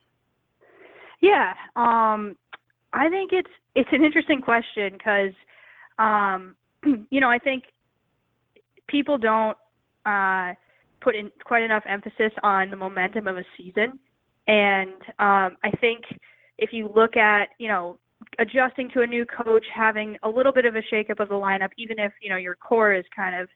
Yeah, 1.21 1.53
um, 1.75 2.35
I 2.93 3.09
think 3.09 3.31
it's 3.33 3.49
it's 3.75 3.89
an 3.91 4.03
interesting 4.03 4.41
question 4.41 4.93
because, 4.93 5.33
um, 5.99 6.55
you 7.09 7.19
know, 7.19 7.29
I 7.29 7.39
think 7.39 7.63
people 8.87 9.17
don't 9.17 9.57
uh, 10.05 10.53
put 11.01 11.15
in 11.15 11.31
quite 11.43 11.63
enough 11.63 11.83
emphasis 11.87 12.31
on 12.43 12.69
the 12.69 12.75
momentum 12.75 13.27
of 13.27 13.37
a 13.37 13.43
season, 13.57 13.99
and 14.47 15.01
um, 15.19 15.57
I 15.63 15.71
think 15.79 16.03
if 16.57 16.71
you 16.71 16.91
look 16.95 17.17
at 17.17 17.49
you 17.59 17.67
know 17.67 17.97
adjusting 18.39 18.89
to 18.91 19.01
a 19.01 19.07
new 19.07 19.25
coach, 19.25 19.65
having 19.73 20.17
a 20.23 20.29
little 20.29 20.51
bit 20.51 20.65
of 20.65 20.75
a 20.75 20.81
shakeup 20.91 21.19
of 21.19 21.29
the 21.29 21.35
lineup, 21.35 21.69
even 21.77 21.99
if 21.99 22.13
you 22.21 22.29
know 22.29 22.37
your 22.37 22.55
core 22.55 22.93
is 22.93 23.05
kind 23.15 23.35
of 23.35 23.47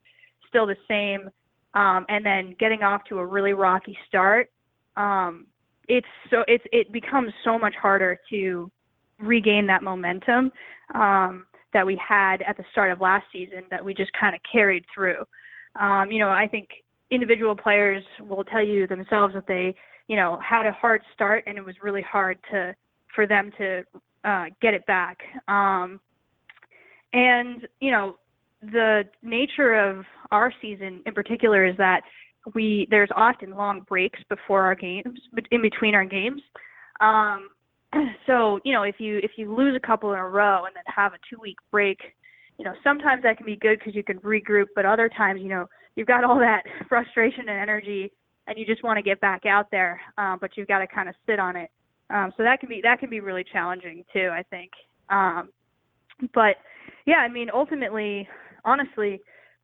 still 0.48 0.66
the 0.66 0.78
same, 0.88 1.30
um, 1.74 2.06
and 2.10 2.26
then 2.26 2.56
getting 2.60 2.84
off 2.84 3.04
to 3.10 3.20
a 3.20 3.26
really 3.26 3.54
rocky 3.54 3.98
start. 4.08 4.50
Um, 4.98 5.48
it's 5.88 6.08
so 6.30 6.44
it's 6.48 6.64
it 6.72 6.92
becomes 6.92 7.34
so 7.44 7.58
much 7.58 7.74
harder 7.82 8.20
to 8.30 8.72
regain 9.20 9.68
that 9.68 9.84
momentum 9.84 10.52
um, 10.96 11.46
that 11.74 11.86
we 11.86 12.00
had 12.06 12.42
at 12.42 12.58
the 12.58 12.64
start 12.72 12.92
of 12.92 13.02
last 13.02 13.26
season 13.32 13.64
that 13.70 13.84
we 13.84 13.94
just 13.94 14.12
kind 14.20 14.36
of 14.36 14.42
carried 14.52 14.86
through. 14.94 15.24
Um, 15.80 16.12
you 16.12 16.20
know, 16.20 16.30
I 16.30 16.48
think 16.48 16.70
individual 17.12 17.56
players 17.56 18.04
will 18.20 18.44
tell 18.44 18.66
you 18.66 18.88
themselves 18.88 19.34
that 19.34 19.48
they, 19.48 19.76
you 20.08 20.16
know, 20.16 20.40
had 20.48 20.66
a 20.66 20.72
hard 20.72 21.02
start 21.14 21.44
and 21.48 21.58
it 21.58 21.66
was 21.66 21.76
really 21.82 22.02
hard 22.02 22.38
to 22.52 22.76
for 23.14 23.28
them 23.28 23.52
to 23.58 23.84
uh, 24.24 24.46
get 24.62 24.74
it 24.74 24.86
back. 24.86 25.18
Um, 25.48 26.00
and 27.14 27.68
you 27.80 27.92
know, 27.92 28.18
the 28.62 29.04
nature 29.22 29.74
of 29.74 30.06
our 30.32 30.54
season 30.62 31.02
in 31.06 31.13
particular 31.13 31.65
is 31.65 31.76
that 31.78 32.02
we 32.56 32.88
there's 32.89 33.10
often 33.15 33.52
long 33.52 33.82
breaks 33.82 34.20
before 34.30 34.63
our 34.63 34.76
games, 34.76 35.20
in 35.52 35.62
between 35.62 35.96
our 35.96 36.06
games. 36.06 36.41
Um, 37.00 37.50
so 38.28 38.60
you 38.63 38.74
know, 38.74 38.84
if 38.84 38.96
you 39.00 39.20
if 39.24 39.32
you 39.38 39.54
lose 39.54 39.76
a 39.76 39.86
couple 39.86 40.12
in 40.13 40.20
a 40.20 40.28
row 40.28 40.65
and 40.65 40.76
then 40.76 40.84
have 40.88 41.13
a 41.13 41.17
two 41.30 41.39
week 41.41 41.58
break, 41.72 42.00
you 42.58 42.65
know 42.65 42.74
sometimes 42.84 43.24
that 43.24 43.38
can 43.38 43.46
be 43.46 43.56
good 43.56 43.80
because 43.80 43.96
you 43.96 44.04
can 44.04 44.20
regroup, 44.20 44.67
but 44.76 44.86
other 44.86 45.10
times 45.10 45.41
you 45.41 45.50
know 45.50 45.67
you've 45.96 46.08
got 46.08 46.24
all 46.24 46.39
that 46.39 46.63
frustration 46.89 47.41
and 47.41 47.60
energy, 47.60 48.12
and 48.48 48.58
you 48.58 48.65
just 48.65 48.84
want 48.84 48.98
to 48.98 49.04
get 49.04 49.20
back 49.22 49.46
out 49.46 49.70
there, 49.72 50.02
um, 50.17 50.38
but 50.41 50.52
you've 50.56 50.67
got 50.67 50.80
to 50.80 50.88
kind 50.88 51.10
of 51.10 51.15
sit 51.28 51.39
on 51.39 51.56
it. 51.56 51.70
Um, 52.10 52.34
so 52.36 52.44
that 52.44 52.60
can 52.60 52.70
be 52.70 52.82
that 52.84 53.00
can 53.00 53.10
be 53.10 53.20
really 53.20 53.46
challenging 53.52 54.04
too, 54.12 54.30
I 54.32 54.44
think. 54.50 54.72
Um, 55.10 55.50
but 56.34 56.58
yeah, 57.06 57.17
I 57.17 57.28
mean, 57.28 57.50
ultimately, 57.54 58.28
honestly, 58.65 59.22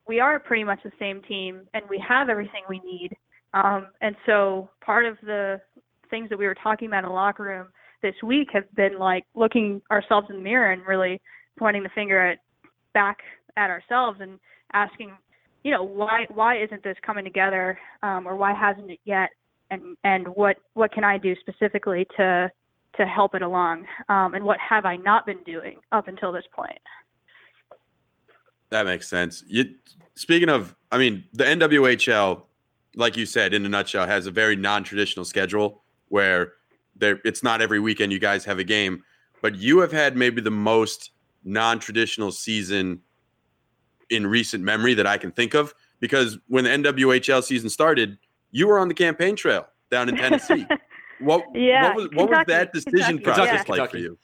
we 0.07 0.19
are 0.19 0.39
pretty 0.39 0.63
much 0.63 0.79
the 0.83 0.91
same 0.99 1.21
team, 1.23 1.61
and 1.73 1.83
we 1.89 2.03
have 2.07 2.29
everything 2.29 2.61
we 2.69 2.79
need. 2.79 3.15
Um, 3.53 3.87
and 4.01 4.15
so 4.25 4.69
part 4.81 5.05
of 5.05 5.17
the 5.23 5.59
things 6.09 6.29
that 6.29 6.37
we 6.37 6.45
were 6.45 6.55
talking 6.55 6.87
about 6.87 7.03
in 7.03 7.09
the 7.09 7.15
locker 7.15 7.43
room 7.43 7.67
this 8.01 8.15
week 8.23 8.49
have 8.53 8.71
been 8.75 8.99
like 8.99 9.25
looking 9.35 9.81
ourselves 9.91 10.27
in 10.29 10.37
the 10.37 10.41
mirror 10.41 10.71
and 10.71 10.85
really 10.85 11.19
pointing 11.57 11.83
the 11.83 11.89
finger 11.89 12.19
at 12.19 12.39
back 12.93 13.17
at 13.57 13.69
ourselves 13.69 14.19
and 14.21 14.39
asking, 14.73 15.11
you 15.63 15.71
know, 15.71 15.83
why 15.83 16.25
why 16.33 16.61
isn't 16.61 16.83
this 16.83 16.97
coming 17.05 17.23
together, 17.23 17.77
um, 18.03 18.27
or 18.27 18.35
why 18.35 18.53
hasn't 18.53 18.89
it 18.91 18.99
yet, 19.05 19.29
and 19.71 19.97
and 20.03 20.27
what 20.27 20.57
what 20.73 20.91
can 20.91 21.03
I 21.03 21.17
do 21.17 21.35
specifically 21.41 22.05
to 22.17 22.51
to 22.97 23.05
help 23.05 23.35
it 23.35 23.41
along, 23.41 23.85
um, 24.09 24.33
and 24.33 24.43
what 24.43 24.57
have 24.59 24.85
I 24.85 24.95
not 24.95 25.25
been 25.25 25.43
doing 25.45 25.77
up 25.91 26.07
until 26.07 26.31
this 26.31 26.45
point. 26.55 26.79
That 28.69 28.85
makes 28.85 29.07
sense. 29.07 29.43
You, 29.47 29.75
speaking 30.15 30.49
of, 30.49 30.75
I 30.91 30.97
mean, 30.97 31.23
the 31.33 31.43
NWHL, 31.43 32.43
like 32.95 33.15
you 33.15 33.25
said, 33.25 33.53
in 33.53 33.65
a 33.65 33.69
nutshell, 33.69 34.05
has 34.05 34.27
a 34.27 34.31
very 34.31 34.55
non-traditional 34.55 35.25
schedule 35.25 35.83
where 36.09 36.53
there 36.95 37.19
it's 37.23 37.43
not 37.43 37.61
every 37.61 37.79
weekend 37.79 38.11
you 38.11 38.19
guys 38.19 38.43
have 38.45 38.59
a 38.59 38.63
game, 38.63 39.03
but 39.41 39.55
you 39.55 39.79
have 39.79 39.91
had 39.91 40.17
maybe 40.17 40.41
the 40.41 40.51
most 40.51 41.11
non-traditional 41.43 42.31
season 42.31 43.01
in 44.09 44.25
recent 44.25 44.63
memory 44.63 44.93
that 44.95 45.07
I 45.07 45.17
can 45.17 45.31
think 45.31 45.53
of. 45.53 45.73
Because 45.99 46.37
when 46.47 46.63
the 46.63 46.69
NWHL 46.69 47.43
season 47.43 47.69
started, 47.69 48.17
you 48.51 48.67
were 48.67 48.79
on 48.79 48.87
the 48.87 48.93
campaign 48.93 49.35
trail 49.35 49.67
down 49.89 50.09
in 50.09 50.15
Tennessee. 50.15 50.65
what, 51.19 51.43
yeah, 51.53 51.87
what 51.87 51.95
was 51.95 52.07
what 52.13 52.29
was 52.29 52.45
that 52.47 52.73
decision 52.73 53.17
Kentucky, 53.17 53.23
process 53.23 53.65
yeah. 53.67 53.75
like 53.75 53.91
for 53.91 53.97
you? 53.97 54.17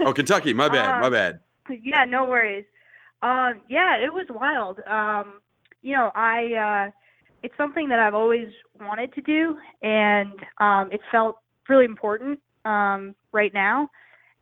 Oh, 0.00 0.12
Kentucky. 0.12 0.52
My 0.52 0.68
bad. 0.68 1.00
my 1.00 1.06
Um, 1.06 1.12
bad. 1.12 1.40
yeah, 1.82 2.04
no 2.04 2.24
worries. 2.24 2.64
Um, 3.22 3.60
yeah, 3.68 3.96
it 3.96 4.12
was 4.12 4.26
wild. 4.30 4.80
Um, 4.88 5.40
you 5.82 5.94
know, 5.94 6.10
I 6.14 6.86
uh, 6.88 6.90
it's 7.42 7.54
something 7.56 7.88
that 7.88 7.98
I've 7.98 8.14
always 8.14 8.48
wanted 8.80 9.12
to 9.14 9.20
do, 9.20 9.56
and 9.82 10.32
um, 10.58 10.90
it 10.92 11.00
felt 11.10 11.38
really 11.68 11.84
important 11.84 12.40
um, 12.64 13.14
right 13.32 13.52
now. 13.54 13.88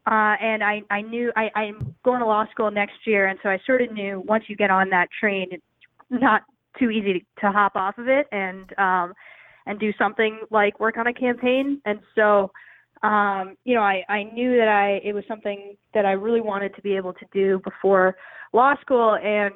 Uh, 0.07 0.35
and 0.41 0.65
I, 0.65 0.83
I 0.91 1.03
knew 1.03 1.31
I, 1.37 1.51
I'm 1.55 1.95
going 2.05 2.21
to 2.21 2.27
law 2.27 2.45
school 2.51 2.71
next 2.71 3.07
year, 3.07 3.29
and 3.29 3.39
so 3.43 3.49
I 3.51 3.59
sort 3.67 3.83
of 3.83 3.93
knew 3.93 4.23
once 4.27 4.45
you 4.49 4.57
get 4.57 4.71
on 4.71 4.89
that 4.91 5.09
train, 5.19 5.49
it's 5.51 5.63
not 6.09 6.43
too 6.79 6.91
easy 6.91 7.13
to, 7.13 7.21
to 7.43 7.53
hop 7.53 7.77
off 7.77 7.99
of 7.99 8.09
it 8.09 8.27
and 8.33 8.73
um, 8.79 9.13
and 9.67 9.79
do 9.79 9.93
something 9.99 10.41
like 10.51 10.81
work 10.81 10.97
on 10.97 11.07
a 11.07 11.13
campaign. 11.13 11.81
And 11.85 12.01
so, 12.15 12.51
um, 13.03 13.57
you 13.65 13.75
know, 13.75 13.83
I, 13.83 14.05
I 14.09 14.25
knew 14.25 14.57
that 14.57 14.69
I 14.69 15.01
it 15.07 15.15
was 15.15 15.25
something 15.27 15.77
that 15.95 16.05
I 16.05 16.13
really 16.13 16.41
wanted 16.41 16.75
to 16.77 16.83
be 16.83 16.97
able 16.97 17.13
to 17.15 17.27
do 17.33 17.61
before 17.65 18.17
law 18.53 18.75
school, 18.81 19.17
and 19.17 19.55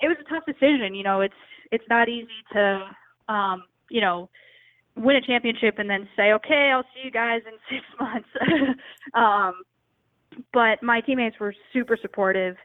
it 0.00 0.08
was 0.08 0.16
a 0.20 0.28
tough 0.28 0.44
decision. 0.46 0.94
You 0.94 1.04
know, 1.04 1.20
it's 1.20 1.34
it's 1.70 1.84
not 1.88 2.08
easy 2.08 2.28
to 2.52 2.88
um, 3.28 3.64
you 3.90 4.00
know 4.00 4.28
win 4.96 5.16
a 5.16 5.20
championship 5.20 5.78
and 5.78 5.88
then 5.88 6.08
say, 6.16 6.32
okay, 6.32 6.70
I'll 6.74 6.82
see 6.94 7.02
you 7.04 7.10
guys 7.10 7.42
in 7.46 7.52
six 7.70 7.84
months. 7.98 8.28
um, 9.14 9.62
but 10.52 10.82
my 10.82 11.00
teammates 11.00 11.38
were 11.38 11.54
super 11.72 11.96
supportive 12.00 12.56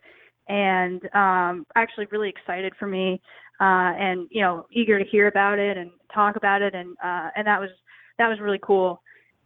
and 0.48 1.02
um, 1.14 1.66
actually 1.76 2.08
really 2.12 2.30
excited 2.30 2.74
for 2.78 2.88
me 2.88 3.22
uh, 3.60 3.94
and 3.98 4.28
you 4.32 4.42
know 4.42 4.66
eager 4.72 5.00
to 5.00 5.06
hear 5.06 5.28
about 5.28 5.58
it 5.60 5.78
and 5.78 5.90
talk 6.14 6.36
about 6.36 6.62
it 6.62 6.76
and 6.76 6.96
uh, 7.04 7.30
and 7.36 7.48
that 7.48 7.60
was 7.60 7.70
that 8.18 8.28
was 8.28 8.40
really 8.40 8.60
cool. 8.62 9.02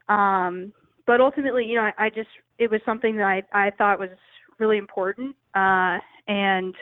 Um, 0.10 0.74
but 1.08 1.22
ultimately, 1.22 1.66
you 1.66 1.76
know, 1.76 1.84
I, 1.84 2.06
I 2.06 2.10
just 2.10 2.30
it 2.58 2.70
was 2.70 2.82
something 2.86 3.16
that 3.18 3.26
I, 3.26 3.44
I 3.68 3.72
thought 3.72 4.00
was 4.00 4.10
really 4.60 4.78
important 4.78 5.36
uh, 5.56 5.98
and 6.28 6.76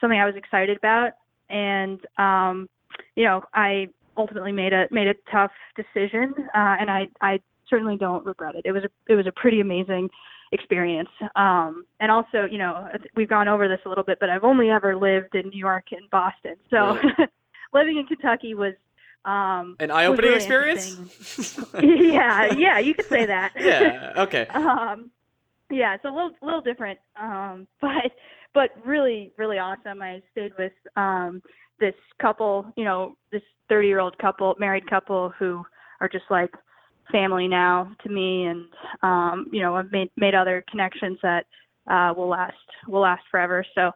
something 0.00 0.18
I 0.18 0.26
was 0.26 0.34
excited 0.36 0.76
about. 0.76 1.12
And 1.50 2.00
um, 2.18 2.68
you 3.16 3.24
know, 3.24 3.42
I 3.54 3.88
ultimately 4.16 4.52
made 4.52 4.72
a 4.72 4.86
made 4.90 5.08
a 5.08 5.14
tough 5.30 5.52
decision, 5.76 6.32
uh, 6.54 6.76
and 6.80 6.90
I 6.90 7.08
I 7.20 7.40
certainly 7.68 7.96
don't 7.96 8.24
regret 8.24 8.54
it. 8.54 8.62
It 8.64 8.72
was 8.72 8.84
a 8.84 9.12
it 9.12 9.14
was 9.14 9.26
a 9.26 9.32
pretty 9.32 9.60
amazing 9.60 10.08
experience. 10.52 11.10
Um, 11.36 11.84
and 12.00 12.10
also, 12.10 12.44
you 12.50 12.58
know, 12.58 12.88
we've 13.14 13.28
gone 13.28 13.46
over 13.46 13.68
this 13.68 13.78
a 13.86 13.88
little 13.88 14.02
bit, 14.02 14.18
but 14.18 14.30
I've 14.30 14.42
only 14.42 14.68
ever 14.68 14.96
lived 14.96 15.36
in 15.36 15.48
New 15.48 15.58
York 15.58 15.86
and 15.92 16.10
Boston, 16.10 16.56
so 16.70 16.98
living 17.72 17.98
in 17.98 18.06
Kentucky 18.06 18.54
was 18.54 18.74
um, 19.24 19.76
An 19.80 19.90
eye-opening 19.90 20.30
really 20.30 20.44
experience. 20.44 21.58
yeah, 21.82 22.52
yeah, 22.54 22.78
you 22.78 22.94
could 22.94 23.06
say 23.06 23.26
that. 23.26 23.52
yeah. 23.58 24.14
Okay. 24.16 24.46
um, 24.48 25.10
yeah, 25.70 25.94
it's 25.94 26.04
a 26.04 26.08
little 26.08 26.32
little 26.42 26.62
different, 26.62 26.98
um, 27.20 27.66
but 27.80 28.12
but 28.54 28.70
really 28.84 29.32
really 29.36 29.58
awesome. 29.58 30.00
I 30.02 30.22
stayed 30.32 30.52
with 30.58 30.72
um, 30.96 31.42
this 31.80 31.94
couple, 32.20 32.72
you 32.76 32.84
know, 32.84 33.14
this 33.30 33.42
30 33.68 33.88
year 33.88 34.00
old 34.00 34.16
couple, 34.18 34.54
married 34.58 34.88
couple 34.88 35.32
who 35.38 35.64
are 36.00 36.08
just 36.08 36.24
like 36.30 36.50
family 37.12 37.46
now 37.46 37.92
to 38.02 38.08
me, 38.08 38.46
and 38.46 38.64
um, 39.02 39.46
you 39.52 39.60
know, 39.60 39.76
I've 39.76 39.92
made 39.92 40.10
made 40.16 40.34
other 40.34 40.64
connections 40.70 41.18
that 41.22 41.44
uh, 41.90 42.14
will 42.16 42.28
last 42.28 42.54
will 42.88 43.02
last 43.02 43.22
forever. 43.30 43.64
So 43.74 43.90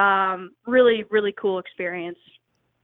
um, 0.00 0.52
really 0.66 1.04
really 1.10 1.34
cool 1.38 1.58
experience. 1.58 2.18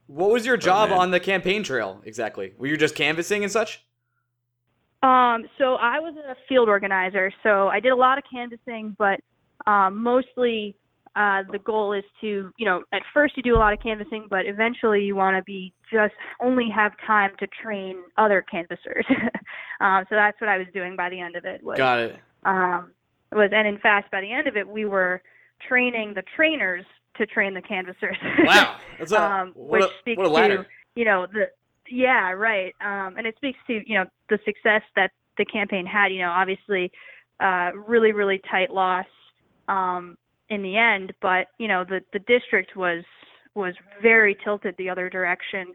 What 0.09 0.31
was 0.31 0.45
your 0.45 0.57
job 0.57 0.89
man. 0.89 0.99
on 0.99 1.11
the 1.11 1.21
campaign 1.21 1.63
trail 1.63 2.03
exactly? 2.05 2.55
Were 2.59 2.67
you 2.67 2.77
just 2.77 2.95
canvassing 2.95 3.45
and 3.45 3.53
such? 3.53 3.85
Um, 5.03 5.45
so 5.59 5.75
I 5.75 6.01
was 6.01 6.15
a 6.17 6.35
field 6.49 6.69
organizer, 6.69 7.31
so 7.43 7.69
I 7.69 7.79
did 7.79 7.93
a 7.93 7.97
lot 7.97 8.19
of 8.19 8.25
canvassing, 8.31 8.97
but 8.99 9.21
um, 9.71 10.03
mostly 10.03 10.77
uh, 11.15 11.43
the 11.53 11.59
goal 11.59 11.93
is 11.93 12.05
to, 12.21 12.51
you 12.57 12.65
know, 12.65 12.83
at 12.93 13.03
first 13.13 13.37
you 13.37 13.43
do 13.43 13.55
a 13.55 13.59
lot 13.59 13.73
of 13.73 13.81
canvassing, 13.81 14.27
but 14.29 14.47
eventually 14.47 15.03
you 15.03 15.15
want 15.15 15.37
to 15.37 15.43
be 15.45 15.73
just 15.93 16.15
only 16.41 16.69
have 16.75 16.93
time 17.07 17.31
to 17.39 17.47
train 17.63 18.03
other 18.17 18.45
canvassers. 18.51 19.05
um, 19.81 20.05
so 20.09 20.17
that's 20.17 20.41
what 20.41 20.49
I 20.49 20.59
was 20.59 20.67
doing 20.73 20.97
by 20.97 21.11
the 21.11 21.21
end 21.21 21.37
of 21.37 21.45
it. 21.45 21.63
Was, 21.63 21.77
Got 21.77 22.01
it. 22.01 22.17
um, 22.45 22.93
was 23.31 23.51
and 23.53 23.69
in 23.69 23.79
fact 23.79 24.11
by 24.11 24.21
the 24.21 24.33
end 24.33 24.49
of 24.49 24.57
it 24.57 24.67
we 24.67 24.85
were 24.85 25.23
training 25.69 26.15
the 26.15 26.23
trainers 26.35 26.85
to 27.19 27.27
train 27.27 27.55
the 27.55 27.63
canvassers. 27.63 28.17
Wow. 28.45 28.77
That's 28.99 29.13
a, 29.13 29.23
um, 29.23 29.53
what, 29.55 29.81
which 29.81 29.91
a, 29.91 29.99
speaks 30.01 30.19
what 30.19 30.27
a 30.27 30.31
ladder. 30.31 30.57
to 30.59 30.67
you 30.99 31.05
know 31.05 31.27
the 31.33 31.45
yeah 31.89 32.33
right 32.33 32.75
um, 32.81 33.17
and 33.17 33.27
it 33.27 33.37
speaks 33.37 33.59
to 33.69 33.81
you 33.87 33.95
know 33.99 34.05
the 34.29 34.39
success 34.45 34.83
that 34.97 35.13
the 35.37 35.45
campaign 35.45 35.87
had 35.87 36.09
you 36.09 36.21
know 36.21 36.31
obviously 36.31 36.91
uh, 37.41 37.71
really 37.87 38.13
really 38.13 38.41
tight 38.51 38.71
loss 38.71 39.07
um, 39.69 40.17
in 40.49 40.63
the 40.63 40.77
end 40.77 41.13
but 41.23 41.47
you 41.59 41.69
know 41.69 41.85
the 41.85 42.01
the 42.13 42.19
district 42.21 42.77
was 42.77 43.05
was 43.55 43.75
very 44.03 44.37
tilted 44.43 44.75
the 44.77 44.91
other 44.91 45.09
direction 45.09 45.69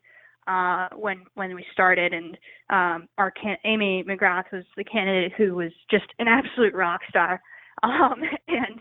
uh, 0.47 0.89
when 0.95 1.23
when 1.35 1.55
we 1.55 1.65
started 1.71 2.13
and 2.13 2.37
um, 2.69 3.07
our 3.17 3.31
can- 3.31 3.57
Amy 3.63 4.03
McGrath 4.05 4.51
was 4.51 4.65
the 4.75 4.83
candidate 4.83 5.31
who 5.37 5.55
was 5.55 5.71
just 5.89 6.05
an 6.19 6.27
absolute 6.29 6.73
rock 6.73 6.99
star 7.07 7.41
um, 7.81 8.21
and 8.49 8.79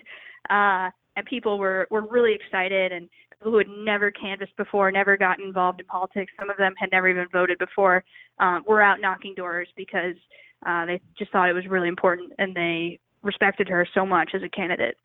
uh, 0.51 0.91
and 1.17 1.27
people 1.27 1.59
were 1.59 1.87
were 1.91 2.03
really 2.03 2.35
excited 2.35 2.93
and 2.93 3.09
people 3.31 3.53
who 3.53 3.59
had 3.59 3.69
never 3.69 4.11
canvassed 4.11 4.57
before, 4.57 4.91
never 4.91 5.17
gotten 5.17 5.45
involved 5.45 5.81
in 5.81 5.87
politics. 5.87 6.33
Some 6.39 6.51
of 6.51 6.57
them 6.57 6.75
had 6.79 6.91
never 6.93 7.09
even 7.09 7.27
voted 7.33 7.59
before. 7.59 8.05
Um, 8.39 8.65
were 8.67 8.83
out 8.83 9.01
knocking 9.01 9.35
doors 9.35 9.69
because 9.77 10.17
uh, 10.67 10.87
they 10.87 11.01
just 11.19 11.31
thought 11.33 11.49
it 11.49 11.53
was 11.53 11.67
really 11.67 11.89
important 11.89 12.33
and 12.39 12.55
they 12.55 12.99
respected 13.23 13.69
her 13.69 13.87
so 13.95 14.05
much 14.07 14.31
as 14.35 14.43
a 14.43 14.49
candidate. 14.49 14.97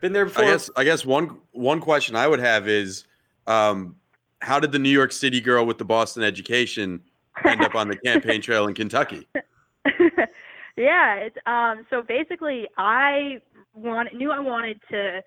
Been 0.00 0.12
there 0.12 0.24
before. 0.24 0.44
I 0.44 0.46
guess 0.48 0.70
I 0.76 0.84
guess 0.84 1.04
one 1.04 1.38
one 1.52 1.80
question 1.80 2.16
I 2.16 2.26
would 2.26 2.40
have 2.40 2.68
is 2.68 3.04
um, 3.46 3.96
how 4.40 4.58
did 4.58 4.72
the 4.72 4.78
New 4.78 4.90
York 4.90 5.12
City 5.12 5.40
girl 5.40 5.66
with 5.66 5.78
the 5.78 5.84
Boston 5.84 6.22
education 6.22 7.02
end 7.44 7.62
up 7.62 7.74
on 7.74 7.88
the 7.88 7.96
campaign 7.96 8.40
trail 8.40 8.66
in 8.66 8.74
Kentucky? 8.74 9.28
yeah, 10.76 11.16
it's 11.16 11.36
um 11.46 11.86
so 11.90 12.02
basically 12.02 12.66
I 12.78 13.40
want 13.74 14.12
knew 14.14 14.30
I 14.32 14.40
wanted 14.40 14.80
to 14.90 15.20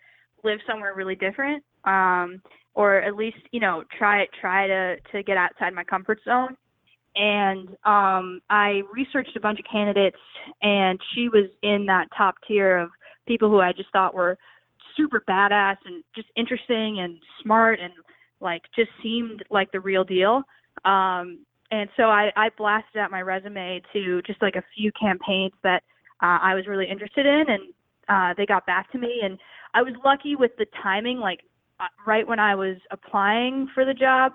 live 0.43 0.59
somewhere 0.67 0.93
really 0.95 1.15
different 1.15 1.63
um 1.85 2.41
or 2.75 2.97
at 2.97 3.15
least, 3.15 3.37
you 3.51 3.59
know, 3.59 3.83
try 3.97 4.25
try 4.39 4.67
to 4.67 4.95
to 5.11 5.23
get 5.23 5.37
outside 5.37 5.73
my 5.73 5.83
comfort 5.83 6.19
zone. 6.25 6.55
And 7.15 7.69
um 7.85 8.41
I 8.49 8.81
researched 8.91 9.35
a 9.35 9.39
bunch 9.39 9.59
of 9.59 9.65
candidates 9.71 10.17
and 10.61 10.99
she 11.13 11.29
was 11.29 11.49
in 11.61 11.85
that 11.87 12.07
top 12.17 12.35
tier 12.47 12.77
of 12.77 12.89
people 13.27 13.49
who 13.49 13.59
I 13.59 13.71
just 13.71 13.91
thought 13.91 14.13
were 14.13 14.37
super 14.97 15.23
badass 15.27 15.77
and 15.85 16.03
just 16.15 16.27
interesting 16.35 16.99
and 16.99 17.17
smart 17.41 17.79
and 17.79 17.93
like 18.41 18.61
just 18.75 18.91
seemed 19.01 19.43
like 19.49 19.71
the 19.71 19.79
real 19.79 20.03
deal. 20.03 20.43
Um 20.85 21.39
and 21.71 21.89
so 21.97 22.03
I, 22.03 22.31
I 22.35 22.49
blasted 22.55 22.97
out 22.97 23.09
my 23.09 23.23
resume 23.23 23.81
to 23.93 24.21
just 24.27 24.39
like 24.43 24.55
a 24.55 24.63
few 24.75 24.91
campaigns 24.91 25.53
that 25.63 25.81
uh, 26.21 26.37
I 26.39 26.53
was 26.53 26.67
really 26.67 26.87
interested 26.87 27.25
in, 27.25 27.45
and 27.49 27.63
uh, 28.09 28.33
they 28.35 28.45
got 28.45 28.65
back 28.65 28.91
to 28.91 28.97
me. 28.97 29.21
And 29.23 29.37
I 29.73 29.81
was 29.81 29.93
lucky 30.03 30.35
with 30.35 30.51
the 30.57 30.65
timing. 30.81 31.19
Like 31.19 31.41
uh, 31.79 31.87
right 32.05 32.27
when 32.27 32.39
I 32.39 32.55
was 32.55 32.77
applying 32.91 33.67
for 33.73 33.85
the 33.85 33.93
job, 33.93 34.33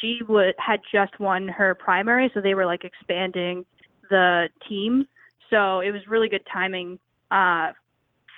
she 0.00 0.20
would 0.28 0.54
had 0.58 0.80
just 0.92 1.18
won 1.20 1.48
her 1.48 1.74
primary, 1.74 2.30
so 2.34 2.40
they 2.40 2.54
were 2.54 2.66
like 2.66 2.84
expanding 2.84 3.64
the 4.10 4.48
team. 4.68 5.06
So 5.50 5.80
it 5.80 5.90
was 5.90 6.02
really 6.08 6.28
good 6.28 6.46
timing 6.52 6.98
uh, 7.30 7.72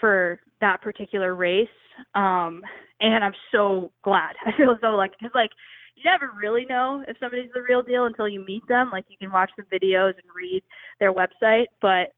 for 0.01 0.41
that 0.61 0.83
particular 0.83 1.35
race. 1.35 1.69
Um, 2.15 2.63
and 3.01 3.25
I'm 3.25 3.35
so 3.53 3.91
glad. 4.03 4.35
I 4.47 4.57
feel 4.57 4.77
so 4.81 4.89
like 4.89 5.13
because 5.19 5.33
like 5.35 5.51
you 5.97 6.05
never 6.05 6.31
really 6.41 6.65
know 6.65 7.03
if 7.09 7.17
somebody's 7.19 7.51
the 7.55 7.63
real 7.63 7.83
deal 7.83 8.07
until 8.07 8.29
you 8.29 8.45
meet 8.45 8.67
them. 8.69 8.91
Like 8.93 9.07
you 9.09 9.17
can 9.17 9.33
watch 9.33 9.51
the 9.57 9.65
videos 9.65 10.11
and 10.11 10.31
read 10.35 10.63
their 11.01 11.13
website, 11.13 11.67
but 11.81 12.15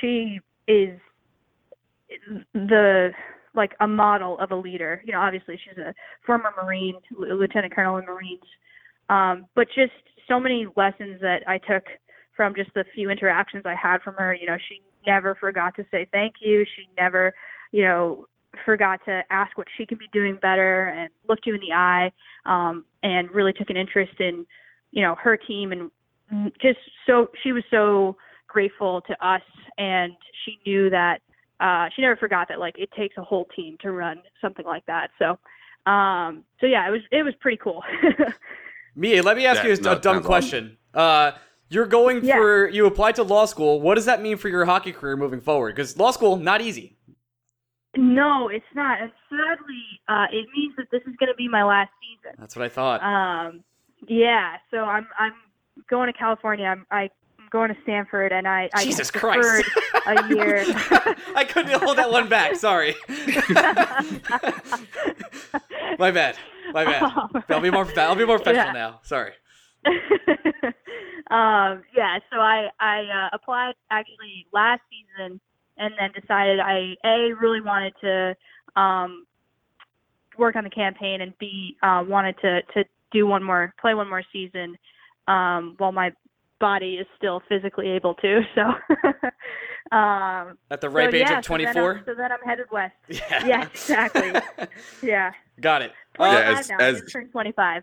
she 0.00 0.40
is 0.66 0.98
the 2.54 3.10
like 3.54 3.72
a 3.80 3.88
model 3.88 4.38
of 4.38 4.50
a 4.50 4.56
leader. 4.56 5.02
You 5.04 5.12
know, 5.12 5.20
obviously 5.20 5.58
she's 5.64 5.78
a 5.78 5.94
former 6.24 6.50
Marine, 6.62 6.96
lieutenant 7.16 7.74
colonel 7.74 7.96
in 7.96 8.04
Marines, 8.04 8.44
um, 9.08 9.46
but 9.54 9.66
just 9.68 9.92
so 10.28 10.38
many 10.38 10.66
lessons 10.76 11.20
that 11.20 11.42
I 11.46 11.58
took 11.58 11.84
from 12.36 12.54
just 12.54 12.72
the 12.74 12.84
few 12.94 13.10
interactions 13.10 13.64
I 13.64 13.74
had 13.74 14.00
from 14.02 14.14
her. 14.14 14.34
You 14.34 14.46
know, 14.46 14.56
she 14.68 14.80
never 15.06 15.34
forgot 15.34 15.74
to 15.76 15.84
say 15.90 16.06
thank 16.12 16.34
you. 16.40 16.64
She 16.76 16.88
never, 16.96 17.34
you 17.72 17.82
know, 17.82 18.26
forgot 18.64 19.00
to 19.06 19.22
ask 19.30 19.56
what 19.56 19.66
she 19.76 19.86
could 19.86 19.98
be 19.98 20.08
doing 20.12 20.38
better 20.40 20.88
and 20.88 21.10
looked 21.28 21.46
you 21.46 21.54
in 21.54 21.60
the 21.60 21.72
eye 21.72 22.12
um, 22.46 22.84
and 23.02 23.30
really 23.30 23.52
took 23.52 23.70
an 23.70 23.76
interest 23.76 24.20
in, 24.20 24.46
you 24.90 25.02
know, 25.02 25.14
her 25.16 25.36
team 25.36 25.72
and 25.72 25.90
just 26.60 26.78
so 27.06 27.28
she 27.42 27.52
was 27.52 27.64
so 27.70 28.16
grateful 28.46 29.00
to 29.02 29.26
us 29.26 29.42
and 29.78 30.12
she 30.44 30.58
knew 30.66 30.90
that 30.90 31.20
uh, 31.60 31.88
she 31.94 32.02
never 32.02 32.16
forgot 32.16 32.48
that 32.48 32.58
like 32.60 32.78
it 32.78 32.90
takes 32.92 33.16
a 33.16 33.22
whole 33.22 33.46
team 33.56 33.76
to 33.82 33.90
run 33.92 34.22
something 34.40 34.64
like 34.66 34.84
that. 34.86 35.10
So, 35.18 35.38
um, 35.90 36.44
so 36.60 36.66
yeah, 36.66 36.86
it 36.88 36.90
was 36.90 37.00
it 37.10 37.22
was 37.22 37.34
pretty 37.40 37.58
cool. 37.62 37.82
Mia, 38.96 39.22
let 39.22 39.36
me 39.36 39.46
ask 39.46 39.62
Yeah, 39.62 39.70
you 39.74 39.76
no, 39.82 39.92
a 39.92 39.98
dumb 40.00 40.22
question. 40.22 40.76
Uh, 40.94 41.32
you're 41.70 41.86
going 41.86 42.24
Yeah. 42.24 42.36
for 42.36 42.68
you 42.68 42.86
applied 42.86 43.14
to 43.16 43.22
law 43.22 43.44
school. 43.44 43.80
What 43.80 43.94
does 43.94 44.06
that 44.06 44.22
mean 44.22 44.36
for 44.36 44.48
your 44.48 44.64
hockey 44.64 44.92
career 44.92 45.16
moving 45.16 45.40
forward? 45.40 45.74
Because 45.76 45.96
law 45.98 46.10
school 46.10 46.36
not 46.36 46.60
easy. 46.60 46.96
no, 47.96 48.48
it's 48.48 48.64
not. 48.74 49.00
And 49.00 49.12
sadly, 49.28 49.82
uh, 50.08 50.26
it 50.32 50.46
means 50.56 50.74
that 50.76 50.86
this 50.90 51.02
is 51.02 51.16
going 51.16 51.28
to 51.28 51.34
be 51.36 51.48
my 51.48 51.64
last 51.64 51.90
season. 52.00 52.36
That's 52.38 52.54
what 52.56 52.64
I 52.64 52.68
thought. 52.68 53.02
Um, 53.02 53.64
yeah, 54.06 54.56
so 54.70 54.78
I'm 54.78 55.06
I'm 55.18 55.32
going 55.90 56.12
to 56.12 56.18
California. 56.18 56.66
I'm 56.66 56.86
I, 56.90 57.02
I'm 57.02 57.10
going 57.50 57.74
to 57.74 57.76
Stanford, 57.82 58.32
and 58.32 58.46
I 58.48 58.68
I 58.74 58.84
Jesus 58.84 59.10
Christ! 59.10 59.64
a 60.06 60.28
year. 60.34 60.64
I 61.34 61.44
couldn't 61.48 61.80
hold 61.82 61.98
that 61.98 62.10
one 62.10 62.28
back. 62.28 62.56
Sorry. 62.56 62.94
My 65.98 66.10
bad. 66.10 66.36
My 66.72 66.84
bad. 66.84 67.02
I'll 67.48 67.60
be 67.60 67.70
more. 67.70 67.86
I'll 67.98 68.14
be 68.14 68.24
more 68.26 68.38
professional 68.38 68.66
Yeah. 68.66 68.72
now. 68.72 69.00
Sorry. 69.02 69.32
um, 71.30 71.82
yeah, 71.94 72.18
so 72.30 72.38
I 72.38 72.68
I 72.80 73.00
uh, 73.02 73.28
applied 73.32 73.74
actually 73.90 74.46
last 74.52 74.82
season, 74.90 75.40
and 75.76 75.94
then 75.98 76.10
decided 76.18 76.60
I 76.60 76.94
a 77.04 77.32
really 77.40 77.60
wanted 77.60 77.94
to 78.02 78.80
um, 78.80 79.26
work 80.36 80.56
on 80.56 80.64
the 80.64 80.70
campaign, 80.70 81.20
and 81.20 81.36
b 81.38 81.76
uh, 81.82 82.04
wanted 82.06 82.36
to 82.42 82.62
to 82.74 82.84
do 83.12 83.26
one 83.26 83.42
more 83.42 83.74
play 83.80 83.94
one 83.94 84.08
more 84.08 84.22
season 84.32 84.76
um, 85.26 85.74
while 85.78 85.92
my 85.92 86.12
body 86.60 86.94
is 86.94 87.06
still 87.16 87.42
physically 87.48 87.88
able 87.90 88.14
to. 88.14 88.40
So. 89.90 89.96
um, 89.96 90.58
At 90.70 90.80
the 90.82 90.90
ripe 90.90 91.10
so, 91.12 91.16
age 91.16 91.22
yeah, 91.30 91.38
of 91.38 91.44
so 91.44 91.56
then 91.56 91.66
I'm- 91.66 91.74
24. 91.74 92.02
So 92.06 92.14
then 92.14 92.32
I'm 92.32 92.38
headed 92.44 92.66
west. 92.70 92.94
Yeah. 93.08 93.46
Yeah, 93.46 93.66
exactly. 93.66 94.32
Yeah. 95.02 95.32
Got 95.60 95.82
it. 95.82 95.92
Yeah, 96.20 96.24
Uh, 96.26 96.52
25 96.52 96.58
as- 96.58 96.68
now. 96.70 96.76
as- 96.78 97.02
turned 97.12 97.30
25. 97.32 97.82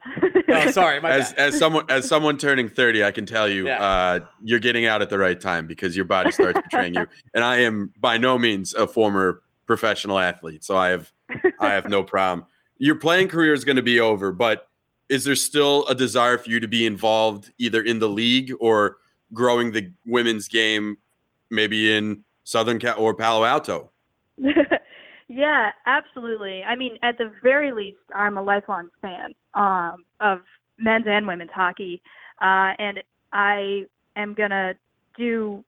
oh, 0.50 0.72
sorry. 0.72 1.02
My 1.02 1.10
as 1.12 1.32
bad. 1.34 1.40
as 1.48 1.58
someone 1.60 1.86
as 1.90 2.08
someone 2.08 2.38
turning 2.38 2.70
30 2.70 3.04
i 3.04 3.12
can 3.12 3.26
tell 3.26 3.48
you 3.50 3.66
Yeah. 3.68 3.82
uh 3.84 4.20
you're 4.44 4.60
getting 4.60 4.86
out 4.86 5.02
at 5.02 5.10
the 5.10 5.18
right 5.18 5.40
time 5.40 5.66
because 5.68 5.96
your 5.96 6.06
body 6.06 6.32
starts 6.32 6.60
betraying 6.62 6.94
you 6.96 7.08
and 7.34 7.44
i 7.44 7.58
am 7.60 7.92
by 8.00 8.18
no 8.18 8.38
means 8.38 8.74
a 8.74 8.88
former 8.88 9.42
professional 9.66 10.20
athlete 10.20 10.64
so 10.64 10.76
i 10.78 10.90
have 10.90 11.12
i 11.60 11.70
have 11.70 11.88
no 11.90 12.04
problem 12.04 12.46
your 12.78 12.96
playing 12.96 13.28
career 13.30 13.54
is 13.54 13.64
going 13.66 13.78
to 13.78 13.82
be 13.84 14.00
over 14.00 14.32
but 14.32 14.68
is 15.10 15.24
there 15.24 15.36
still 15.36 15.86
a 15.88 15.96
desire 15.96 16.38
for 16.38 16.50
you 16.50 16.60
to 16.60 16.68
be 16.68 16.86
involved 16.86 17.52
either 17.58 17.82
in 17.82 18.00
the 18.00 18.10
league 18.10 18.52
or 18.60 18.98
growing 19.34 19.72
the 19.72 19.92
women's 20.06 20.48
game 20.48 20.98
maybe 21.50 21.96
in 21.96 22.24
southern 22.44 22.80
cal 22.80 22.98
or 23.00 23.14
palo 23.14 23.44
alto 23.44 23.92
yeah, 25.28 25.72
absolutely. 25.86 26.64
I 26.64 26.76
mean, 26.76 26.98
at 27.02 27.18
the 27.18 27.32
very 27.42 27.72
least, 27.72 27.98
I'm 28.14 28.38
a 28.38 28.44
lifelong 28.44 28.90
fan 29.02 29.34
um, 29.54 30.06
of 30.20 30.42
men's 30.78 31.06
and 31.08 31.26
women's 31.26 31.52
hockey, 31.54 32.02
uh, 32.42 32.74
and 32.78 33.02
I 33.32 33.86
am 34.16 34.34
gonna 34.34 34.74
do 35.18 35.64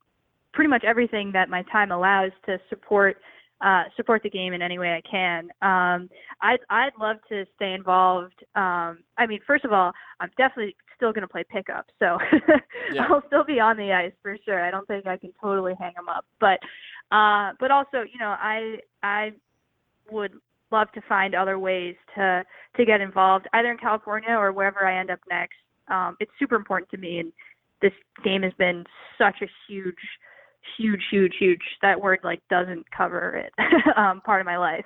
pretty 0.54 0.70
much 0.70 0.84
everything 0.84 1.32
that 1.34 1.50
my 1.50 1.64
time 1.64 1.92
allows 1.92 2.32
to 2.46 2.60
support 2.70 3.18
uh, 3.62 3.84
support 3.96 4.22
the 4.24 4.30
game 4.30 4.54
in 4.54 4.62
any 4.62 4.78
way 4.78 4.94
I 4.94 5.02
can. 5.10 5.46
Um, 5.62 6.10
I'd 6.42 6.60
I'd 6.70 6.92
love 7.00 7.18
to 7.30 7.46
stay 7.56 7.74
involved. 7.74 8.36
Um, 8.56 9.00
I 9.18 9.26
mean, 9.28 9.40
first 9.48 9.66
of 9.66 9.74
all, 9.74 9.92
I'm 10.20 10.30
definitely 10.38 10.76
still 10.96 11.12
going 11.12 11.22
to 11.22 11.28
play 11.28 11.44
pickup, 11.50 11.86
so 12.00 12.18
Yeah. 12.94 13.08
I'll 13.10 13.24
still 13.28 13.44
be 13.44 13.60
on 13.60 13.78
the 13.78 13.92
ice 13.94 14.14
for 14.22 14.38
sure. 14.46 14.64
I 14.64 14.72
don't 14.72 14.88
think 14.88 15.06
I 15.08 15.18
can 15.18 15.32
totally 15.42 15.74
hang 15.80 15.94
them 15.96 16.10
up, 16.10 16.26
but 16.40 16.60
uh, 17.12 17.54
but 17.60 17.72
also, 17.72 18.04
you 18.12 18.20
know, 18.20 18.36
I 18.40 18.78
I 19.04 19.32
would 20.12 20.34
love 20.72 20.92
to 20.94 21.02
find 21.08 21.36
other 21.36 21.60
ways 21.60 21.96
to 22.16 22.44
to 22.76 22.86
get 22.86 23.02
involved, 23.02 23.48
either 23.54 23.72
in 23.72 23.78
California 23.78 24.32
or 24.32 24.52
wherever 24.52 24.86
I 24.86 25.00
end 25.00 25.12
up 25.12 25.20
next. 25.30 25.58
Um, 25.88 26.18
it's 26.20 26.32
super 26.38 26.56
important 26.56 26.90
to 26.92 26.98
me, 26.98 27.20
and 27.20 27.32
this 27.82 27.94
game 28.24 28.44
has 28.44 28.54
been 28.58 28.84
such 29.18 29.38
a 29.42 29.48
huge, 29.68 29.96
huge, 30.78 31.04
huge, 31.12 31.34
huge. 31.40 31.62
That 31.82 32.02
word 32.02 32.20
like 32.24 32.42
doesn't 32.50 32.86
cover 32.92 33.36
it. 33.36 33.54
um, 33.98 34.22
part 34.22 34.42
of 34.42 34.46
my 34.46 34.58
life. 34.58 34.86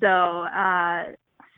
So 0.00 0.06
uh, 0.08 1.04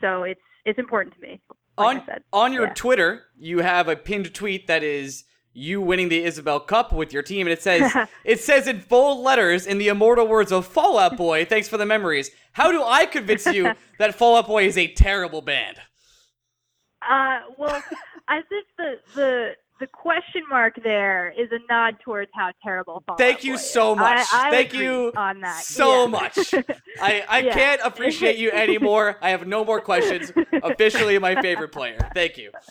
so 0.01 0.23
it's 0.23 0.41
it's 0.65 0.79
important 0.79 1.15
to 1.15 1.21
me. 1.21 1.41
Like 1.77 2.03
on 2.07 2.19
on 2.31 2.53
your 2.53 2.67
Yeah. 2.67 2.73
Twitter, 2.73 3.23
you 3.37 3.59
have 3.59 3.87
a 3.87 3.95
pinned 3.95 4.33
tweet 4.33 4.67
that 4.67 4.83
is 4.83 5.23
you 5.55 5.81
winning 5.81 6.09
the 6.09 6.23
Isobel 6.25 6.65
Cup 6.65 6.91
with 6.91 7.13
your 7.13 7.21
team, 7.23 7.47
and 7.47 7.53
it 7.53 7.61
says 7.61 7.91
it 8.23 8.39
says 8.39 8.67
in 8.67 8.83
bold 8.89 9.23
letters 9.23 9.65
in 9.65 9.77
the 9.77 9.87
immortal 9.87 10.27
words 10.27 10.51
of 10.51 10.65
Fall 10.65 10.97
Out 10.97 11.17
Boy. 11.17 11.45
Thanks 11.45 11.67
for 11.67 11.77
the 11.77 11.85
memories. 11.85 12.31
How 12.53 12.71
do 12.71 12.83
I 12.83 13.05
convince 13.05 13.45
you 13.45 13.73
that 13.99 14.15
Fall 14.15 14.35
Out 14.37 14.47
Boy 14.47 14.65
is 14.65 14.77
a 14.77 14.87
terrible 14.93 15.41
band? 15.41 15.77
Uh, 17.01 17.39
well, 17.57 17.81
I 18.27 18.41
think 18.49 18.65
the 18.77 18.95
the 19.15 19.51
the 19.83 19.87
question 19.87 20.43
mark 20.49 20.79
there 20.81 21.33
is 21.37 21.49
a 21.51 21.59
nod 21.69 21.95
towards 22.05 22.31
how 22.33 22.51
terrible. 22.63 23.03
Fall 23.05 23.17
Thank 23.17 23.43
you 23.43 23.55
is. 23.55 23.69
so 23.69 23.93
much. 23.93 24.25
I, 24.31 24.47
I 24.47 24.49
Thank 24.49 24.73
you 24.73 25.11
on 25.17 25.41
that 25.41 25.61
so 25.61 26.03
Yeah. 26.03 26.07
much. 26.07 26.53
I, 27.01 27.21
I 27.27 27.39
Yeah. 27.39 27.53
can't 27.53 27.81
appreciate 27.83 28.37
you 28.37 28.49
anymore. 28.51 29.17
I 29.21 29.31
have 29.31 29.45
no 29.45 29.65
more 29.65 29.81
questions. 29.81 30.31
Officially 30.63 31.19
my 31.19 31.35
favorite 31.41 31.73
player. 31.73 31.97
Thank 32.13 32.37
you. 32.37 32.51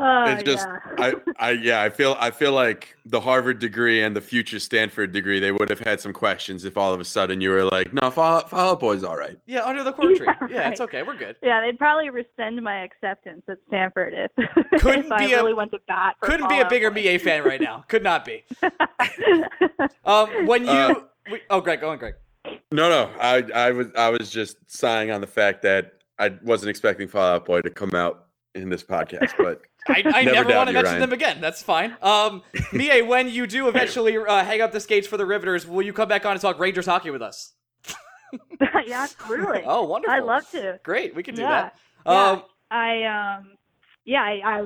Oh, 0.00 0.24
it's 0.28 0.42
just 0.44 0.66
yeah. 0.66 0.78
I, 0.98 1.14
I 1.48 1.50
yeah 1.52 1.82
i 1.82 1.88
feel 1.90 2.16
i 2.20 2.30
feel 2.30 2.52
like 2.52 2.96
the 3.04 3.20
harvard 3.20 3.58
degree 3.58 4.02
and 4.02 4.14
the 4.14 4.20
future 4.20 4.58
stanford 4.60 5.12
degree 5.12 5.40
they 5.40 5.50
would 5.50 5.68
have 5.70 5.80
had 5.80 6.00
some 6.00 6.12
questions 6.12 6.64
if 6.64 6.76
all 6.76 6.92
of 6.94 7.00
a 7.00 7.04
sudden 7.04 7.40
you 7.40 7.50
were 7.50 7.64
like 7.64 7.92
no 7.92 8.10
fall, 8.10 8.40
fall 8.46 8.70
out 8.72 8.80
boy's 8.80 9.02
all 9.02 9.16
right 9.16 9.36
Yeah, 9.46 9.64
under 9.64 9.82
the 9.82 9.92
cork 9.98 10.16
tree. 10.16 10.26
Yeah, 10.26 10.46
Yeah, 10.50 10.68
it's 10.70 10.80
okay. 10.80 11.02
We're 11.02 11.16
good. 11.16 11.36
Yeah, 11.42 11.60
they'd 11.60 11.78
probably 11.78 12.10
rescind 12.10 12.60
my 12.62 12.82
acceptance 12.84 13.42
at 13.48 13.58
Stanford 13.68 14.14
if, 14.14 14.30
Couldn't 14.80 15.06
if 15.06 15.12
I 15.12 15.26
be 15.26 15.32
a- 15.32 15.36
really 15.36 15.54
went 15.54 15.72
to 15.72 15.78
bat. 15.88 16.16
For 16.20 16.26
Couldn't 16.26 16.48
be 16.48 16.60
a 16.60 16.68
bigger 16.68 16.90
Boy. 16.90 17.16
BA 17.16 17.18
fan 17.18 17.42
right 17.44 17.60
now. 17.60 17.84
Could 17.88 18.02
not 18.04 18.24
be. 18.24 18.44
Um, 20.04 20.46
when 20.46 20.64
you, 20.64 20.70
Uh, 20.70 20.94
we, 21.30 21.40
oh, 21.50 21.60
Greg, 21.60 21.80
go 21.80 21.90
on, 21.90 21.98
Greg. 21.98 22.14
no 22.72 22.88
no 22.88 23.10
i 23.20 23.42
i 23.54 23.70
was 23.70 23.88
i 23.96 24.08
was 24.08 24.30
just 24.30 24.56
sighing 24.66 25.10
on 25.10 25.20
the 25.20 25.26
fact 25.26 25.60
that 25.62 25.92
i 26.18 26.30
wasn't 26.42 26.70
expecting 26.70 27.06
fallout 27.06 27.44
boy 27.44 27.60
to 27.60 27.68
come 27.68 27.94
out 27.94 28.27
in 28.54 28.68
this 28.70 28.82
podcast 28.82 29.32
but 29.38 29.62
I, 29.88 30.02
I 30.04 30.24
Never 30.24 30.34
never, 30.48 30.54
want 30.56 30.68
to 30.68 30.72
mention 30.74 30.84
Ryan. 30.94 31.00
them 31.00 31.12
again. 31.12 31.40
That's 31.40 31.62
fine. 31.62 31.96
Um, 32.02 32.42
Miye, 32.72 33.06
when 33.06 33.28
you 33.28 33.46
do 33.46 33.68
eventually 33.68 34.16
uh, 34.18 34.44
hang 34.44 34.60
up 34.60 34.72
the 34.72 34.80
skates 34.80 35.06
for 35.06 35.16
the 35.16 35.24
Riveters, 35.24 35.66
will 35.66 35.80
you 35.82 35.92
come 35.94 36.08
back 36.08 36.26
on 36.26 36.32
and 36.32 36.40
talk 36.40 36.58
Rangers 36.58 36.84
hockey 36.86 37.08
with 37.10 37.22
us? 37.22 37.54
yeah, 38.86 39.02
absolutely. 39.04 39.62
Oh, 39.64 39.84
wonderful. 39.84 40.14
I'd 40.14 40.24
love 40.24 40.48
to. 40.50 40.78
Great, 40.82 41.14
we 41.14 41.22
can 41.22 41.34
do 41.34 41.42
Yeah. 41.42 41.48
that. 41.48 41.76
Yeah. 42.06 42.30
Um, 42.30 42.42
I 42.70 43.04
um 43.38 43.52
yeah, 44.04 44.22
I, 44.22 44.40
I 44.44 44.60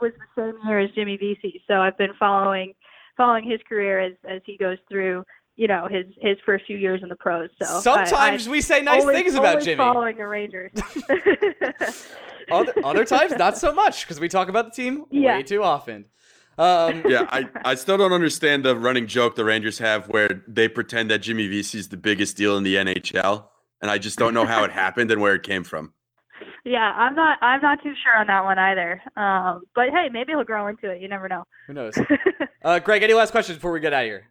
was 0.00 0.12
the 0.36 0.42
same 0.42 0.54
year 0.68 0.80
as 0.80 0.90
Jimmy 0.94 1.16
Vesey, 1.16 1.62
so 1.66 1.74
I've 1.74 1.96
been 1.96 2.12
following 2.18 2.74
following 3.16 3.48
his 3.48 3.60
career 3.68 3.98
as 4.00 4.12
as 4.28 4.42
he 4.44 4.58
goes 4.58 4.78
through, 4.90 5.24
you 5.56 5.66
know, 5.66 5.88
his 5.90 6.06
his 6.20 6.36
first 6.44 6.66
few 6.66 6.76
years 6.76 7.02
in 7.02 7.08
the 7.08 7.16
pros. 7.16 7.50
So 7.60 7.80
sometimes 7.80 8.46
I, 8.46 8.50
we 8.50 8.60
say 8.60 8.82
nice 8.82 9.00
always, 9.00 9.16
things 9.16 9.34
about 9.34 9.46
always 9.50 9.64
Jimmy. 9.64 9.78
Following 9.78 10.16
the 10.16 10.26
Rangers. 10.26 10.72
Other, 12.48 12.72
other 12.84 13.04
times, 13.04 13.32
not 13.36 13.58
so 13.58 13.74
much 13.74 14.04
because 14.04 14.20
we 14.20 14.28
talk 14.28 14.48
about 14.48 14.66
the 14.66 14.70
team 14.70 15.04
Yeah. 15.10 15.36
way 15.38 15.42
too 15.42 15.64
often. 15.64 16.04
Um, 16.58 17.02
yeah 17.06 17.26
i 17.28 17.46
i 17.66 17.74
still 17.74 17.98
don't 17.98 18.14
understand 18.14 18.64
the 18.64 18.74
running 18.74 19.06
joke 19.06 19.34
the 19.36 19.44
rangers 19.44 19.78
have 19.78 20.08
where 20.08 20.42
they 20.48 20.68
pretend 20.68 21.10
that 21.10 21.18
jimmy 21.18 21.48
Vesey's 21.48 21.88
the 21.88 21.98
biggest 21.98 22.34
deal 22.34 22.56
in 22.56 22.62
the 22.62 22.76
nhl 22.76 23.44
and 23.82 23.90
i 23.90 23.98
just 23.98 24.18
don't 24.18 24.32
know 24.32 24.46
how 24.46 24.64
it 24.64 24.70
happened 24.72 25.10
and 25.10 25.20
where 25.20 25.34
it 25.34 25.42
came 25.42 25.64
from 25.64 25.92
yeah, 26.64 26.92
I'm 26.96 27.14
not 27.14 27.38
I'm 27.42 27.60
not 27.62 27.80
too 27.82 27.92
sure 28.02 28.18
on 28.18 28.26
that 28.26 28.42
one 28.42 28.58
either. 28.58 29.00
Um, 29.16 29.62
but 29.76 29.90
hey, 29.90 30.08
maybe 30.10 30.32
he'll 30.32 30.42
grow 30.42 30.66
into 30.66 30.90
it. 30.90 31.00
You 31.00 31.06
never 31.08 31.28
know. 31.28 31.44
who 31.68 31.72
knows? 31.74 31.94
Uh, 32.64 32.80
Greg, 32.80 33.04
any 33.04 33.14
last 33.14 33.30
questions 33.30 33.56
before 33.58 33.70
we 33.70 33.78
get 33.78 33.92
out 33.92 34.02
of 34.02 34.06
here? 34.06 34.26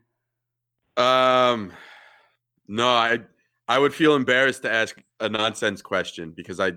Um, 0.97 1.73
no, 2.67 2.87
I 2.87 3.19
I 3.67 3.79
would 3.79 3.93
feel 3.93 4.15
embarrassed 4.15 4.61
to 4.63 4.71
ask 4.71 4.97
a 5.19 5.29
nonsense 5.29 5.81
question 5.81 6.31
because 6.35 6.59
I 6.59 6.73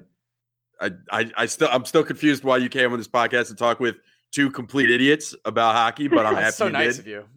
I, 0.80 0.90
I, 1.10 1.30
I 1.36 1.46
still, 1.46 1.68
I'm 1.72 1.84
still 1.84 2.04
confused 2.04 2.44
why 2.44 2.58
you 2.58 2.68
came 2.68 2.92
on 2.92 2.98
this 2.98 3.08
podcast 3.08 3.48
to 3.48 3.54
talk 3.54 3.80
with 3.80 3.96
two 4.30 4.50
complete 4.50 4.90
idiots 4.90 5.34
about 5.44 5.74
hockey, 5.74 6.08
but 6.08 6.26
I'm 6.26 6.34
happy 6.34 6.44
That's 6.44 6.56
so 6.56 6.66
you 6.66 6.72
nice 6.72 6.96
did. 6.96 7.00
of 7.00 7.06
you. 7.06 7.24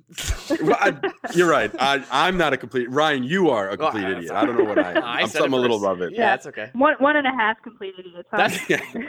Well, 0.62 0.76
I, 0.82 0.94
you're 1.34 1.50
right. 1.50 1.72
I, 1.80 2.04
I'm 2.12 2.36
not 2.36 2.52
a 2.52 2.58
complete. 2.58 2.92
Ryan, 2.92 3.24
you 3.24 3.50
are 3.50 3.70
a 3.70 3.78
complete 3.78 4.04
I- 4.04 4.12
idiot. 4.18 4.32
I 4.34 4.46
don't 4.46 4.58
know 4.58 4.66
what 4.66 4.78
I 4.78 4.92
am. 4.98 4.98
I 4.98 5.22
I'm 5.22 5.28
something 5.30 5.54
a 5.54 5.56
little 5.56 5.78
above 5.78 6.02
it. 6.02 6.12
Yeah, 6.12 6.32
that's 6.32 6.46
okay. 6.48 6.70
One 6.74 6.96
one 7.00 7.16
and 7.16 7.26
a 7.26 7.32
half 7.32 7.62
complete 7.62 7.94
idiots. 7.98 8.28
huh? 8.30 8.50
That's 8.50 8.60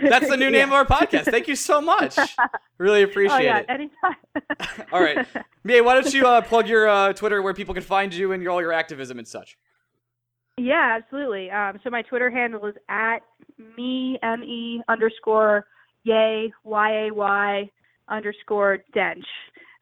that's 0.08 0.28
the 0.28 0.36
new 0.36 0.50
name 0.50 0.68
of 0.68 0.74
our 0.74 0.84
podcast. 0.86 1.24
Thank 1.24 1.48
you 1.48 1.56
so 1.56 1.80
much. 1.80 2.16
Really 2.78 3.02
appreciate 3.02 3.36
oh 3.36 3.40
yeah, 3.40 3.58
it. 3.58 3.66
anytime. 3.68 4.14
All 4.92 5.02
right. 5.02 5.26
Mia, 5.64 5.82
why 5.82 5.94
don't 5.94 6.14
you 6.14 6.24
uh, 6.28 6.42
plug 6.42 6.68
your 6.68 6.88
uh, 6.88 7.12
Twitter 7.12 7.42
where 7.42 7.54
people 7.54 7.74
can 7.74 7.82
find 7.82 8.14
you 8.14 8.30
and 8.30 8.40
your, 8.40 8.52
all 8.52 8.60
your 8.60 8.72
activism 8.72 9.18
and 9.18 9.26
such? 9.26 9.58
Yeah, 10.56 10.98
absolutely. 11.02 11.50
Um, 11.50 11.80
so 11.82 11.90
my 11.90 12.02
Twitter 12.02 12.30
handle 12.30 12.64
is 12.66 12.74
at 12.88 13.18
me 13.76 14.18
m 14.22 14.44
e 14.44 14.80
underscore 14.88 15.66
yay 16.04 16.52
y 16.64 16.90
a 16.90 17.10
y 17.10 17.70
underscore 18.08 18.84
dench. 18.94 19.24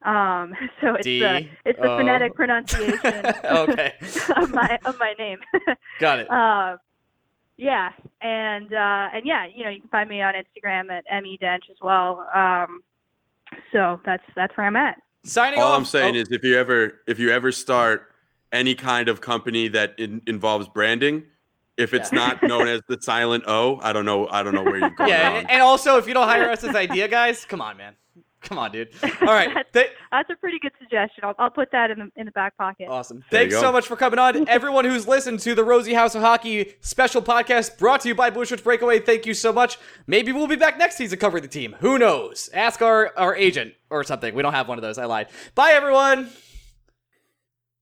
Um, 0.03 0.55
so 0.81 0.95
it's 0.95 1.05
D, 1.05 1.21
the 1.21 1.49
it's 1.65 1.79
the 1.79 1.91
O. 1.91 1.99
phonetic 1.99 2.35
pronunciation 2.35 3.27
okay. 3.45 3.95
of 4.37 4.51
my 4.51 4.79
of 4.85 4.99
my 4.99 5.15
name. 5.19 5.39
Got 5.99 6.21
it. 6.21 6.31
uh, 6.31 6.77
yeah, 7.57 7.91
and 8.23 8.73
uh, 8.73 9.09
and 9.13 9.27
yeah, 9.27 9.47
you 9.55 9.65
know, 9.65 9.71
you 9.71 9.81
can 9.81 9.91
find 9.91 10.09
me 10.09 10.23
on 10.23 10.35
Instagram 10.35 10.91
at 10.91 11.23
me 11.23 11.39
dench 11.41 11.69
as 11.71 11.77
well. 11.83 12.27
Um, 12.35 12.83
so 13.73 14.01
that's 14.05 14.25
that's 14.35 14.57
where 14.57 14.67
I'm 14.67 14.77
at. 14.77 14.97
Signing 15.25 15.61
All 15.61 15.73
off. 15.73 15.79
I'm 15.79 15.85
saying 15.85 16.17
oh, 16.17 16.21
is, 16.21 16.29
if 16.31 16.43
you 16.43 16.59
ever, 16.59 17.01
if 17.07 17.19
you 17.19 17.31
ever 17.31 17.53
start 17.53 18.13
any 18.53 18.75
kind 18.75 19.09
of 19.09 19.21
company 19.21 19.69
that 19.69 19.99
in, 19.99 20.23
involves 20.27 20.69
branding, 20.69 21.25
if 21.77 21.95
it's 21.95 22.13
Yeah. 22.13 22.19
not 22.19 22.43
known 22.43 22.69
as 22.69 22.81
the 22.89 22.99
silent 23.01 23.45
O, 23.47 23.79
I 23.83 23.93
don't 23.93 24.05
know. 24.05 24.29
I 24.29 24.43
don't 24.43 24.55
know 24.55 24.63
where 24.63 24.79
you're 24.79 24.91
going. 24.91 25.11
yeah, 25.11 25.29
wrong. 25.29 25.37
and, 25.39 25.51
and 25.51 25.63
also 25.63 25.97
if 25.99 26.07
you 26.07 26.15
don't 26.15 26.27
hire 26.29 26.51
us 26.51 26.63
as 26.65 26.75
idea 26.75 27.09
guys, 27.09 27.45
come 27.45 27.61
on, 27.61 27.77
man. 27.77 27.95
Come 28.43 28.57
on, 28.57 28.73
dude. 28.73 28.89
All 29.03 29.27
right. 29.27 29.51
Th- 29.75 29.91
That's 30.11 30.31
a 30.31 30.35
pretty 30.37 30.59
good 30.61 30.73
suggestion. 30.79 31.25
I'll, 31.25 31.35
I'll 31.39 31.51
put 31.51 31.71
that 31.73 31.91
in 31.91 31.99
the 31.99 32.11
in 32.17 32.25
the 32.25 32.33
back 32.33 32.57
pocket. 32.57 32.89
Awesome. 32.89 33.23
There 33.31 33.43
Thanks 33.43 33.61
so 33.61 33.71
much 33.71 33.87
for 33.87 33.97
coming 33.97 34.19
on. 34.19 34.49
Everyone 34.49 34.87
who's 34.87 35.07
listened 35.07 35.41
to 35.41 35.55
the 35.55 35.63
Rosie 35.63 35.93
House 35.93 36.15
of 36.15 36.23
Hockey 36.23 36.73
special 36.81 37.21
podcast 37.21 37.77
brought 37.77 38.01
to 38.01 38.09
you 38.09 38.15
by 38.15 38.31
Blueshirts 38.31 38.65
Breakaway, 38.65 38.99
thank 38.99 39.27
you 39.27 39.35
so 39.35 39.53
much. 39.53 39.77
Maybe 40.07 40.33
we'll 40.33 40.47
be 40.47 40.57
back 40.57 40.79
next 40.79 40.97
season 40.97 41.19
covering 41.19 41.43
the 41.43 41.49
team. 41.51 41.77
Who 41.81 41.99
knows? 41.99 42.49
Ask 42.55 42.81
our, 42.81 43.13
our 43.19 43.37
agent 43.37 43.75
or 43.91 44.05
something. 44.05 44.35
We 44.35 44.41
don't 44.41 44.55
have 44.55 44.69
one 44.69 44.79
of 44.79 44.83
those. 44.83 44.97
I 44.97 45.05
lied. 45.05 45.27
Bye, 45.55 45.73
everyone. 45.73 46.31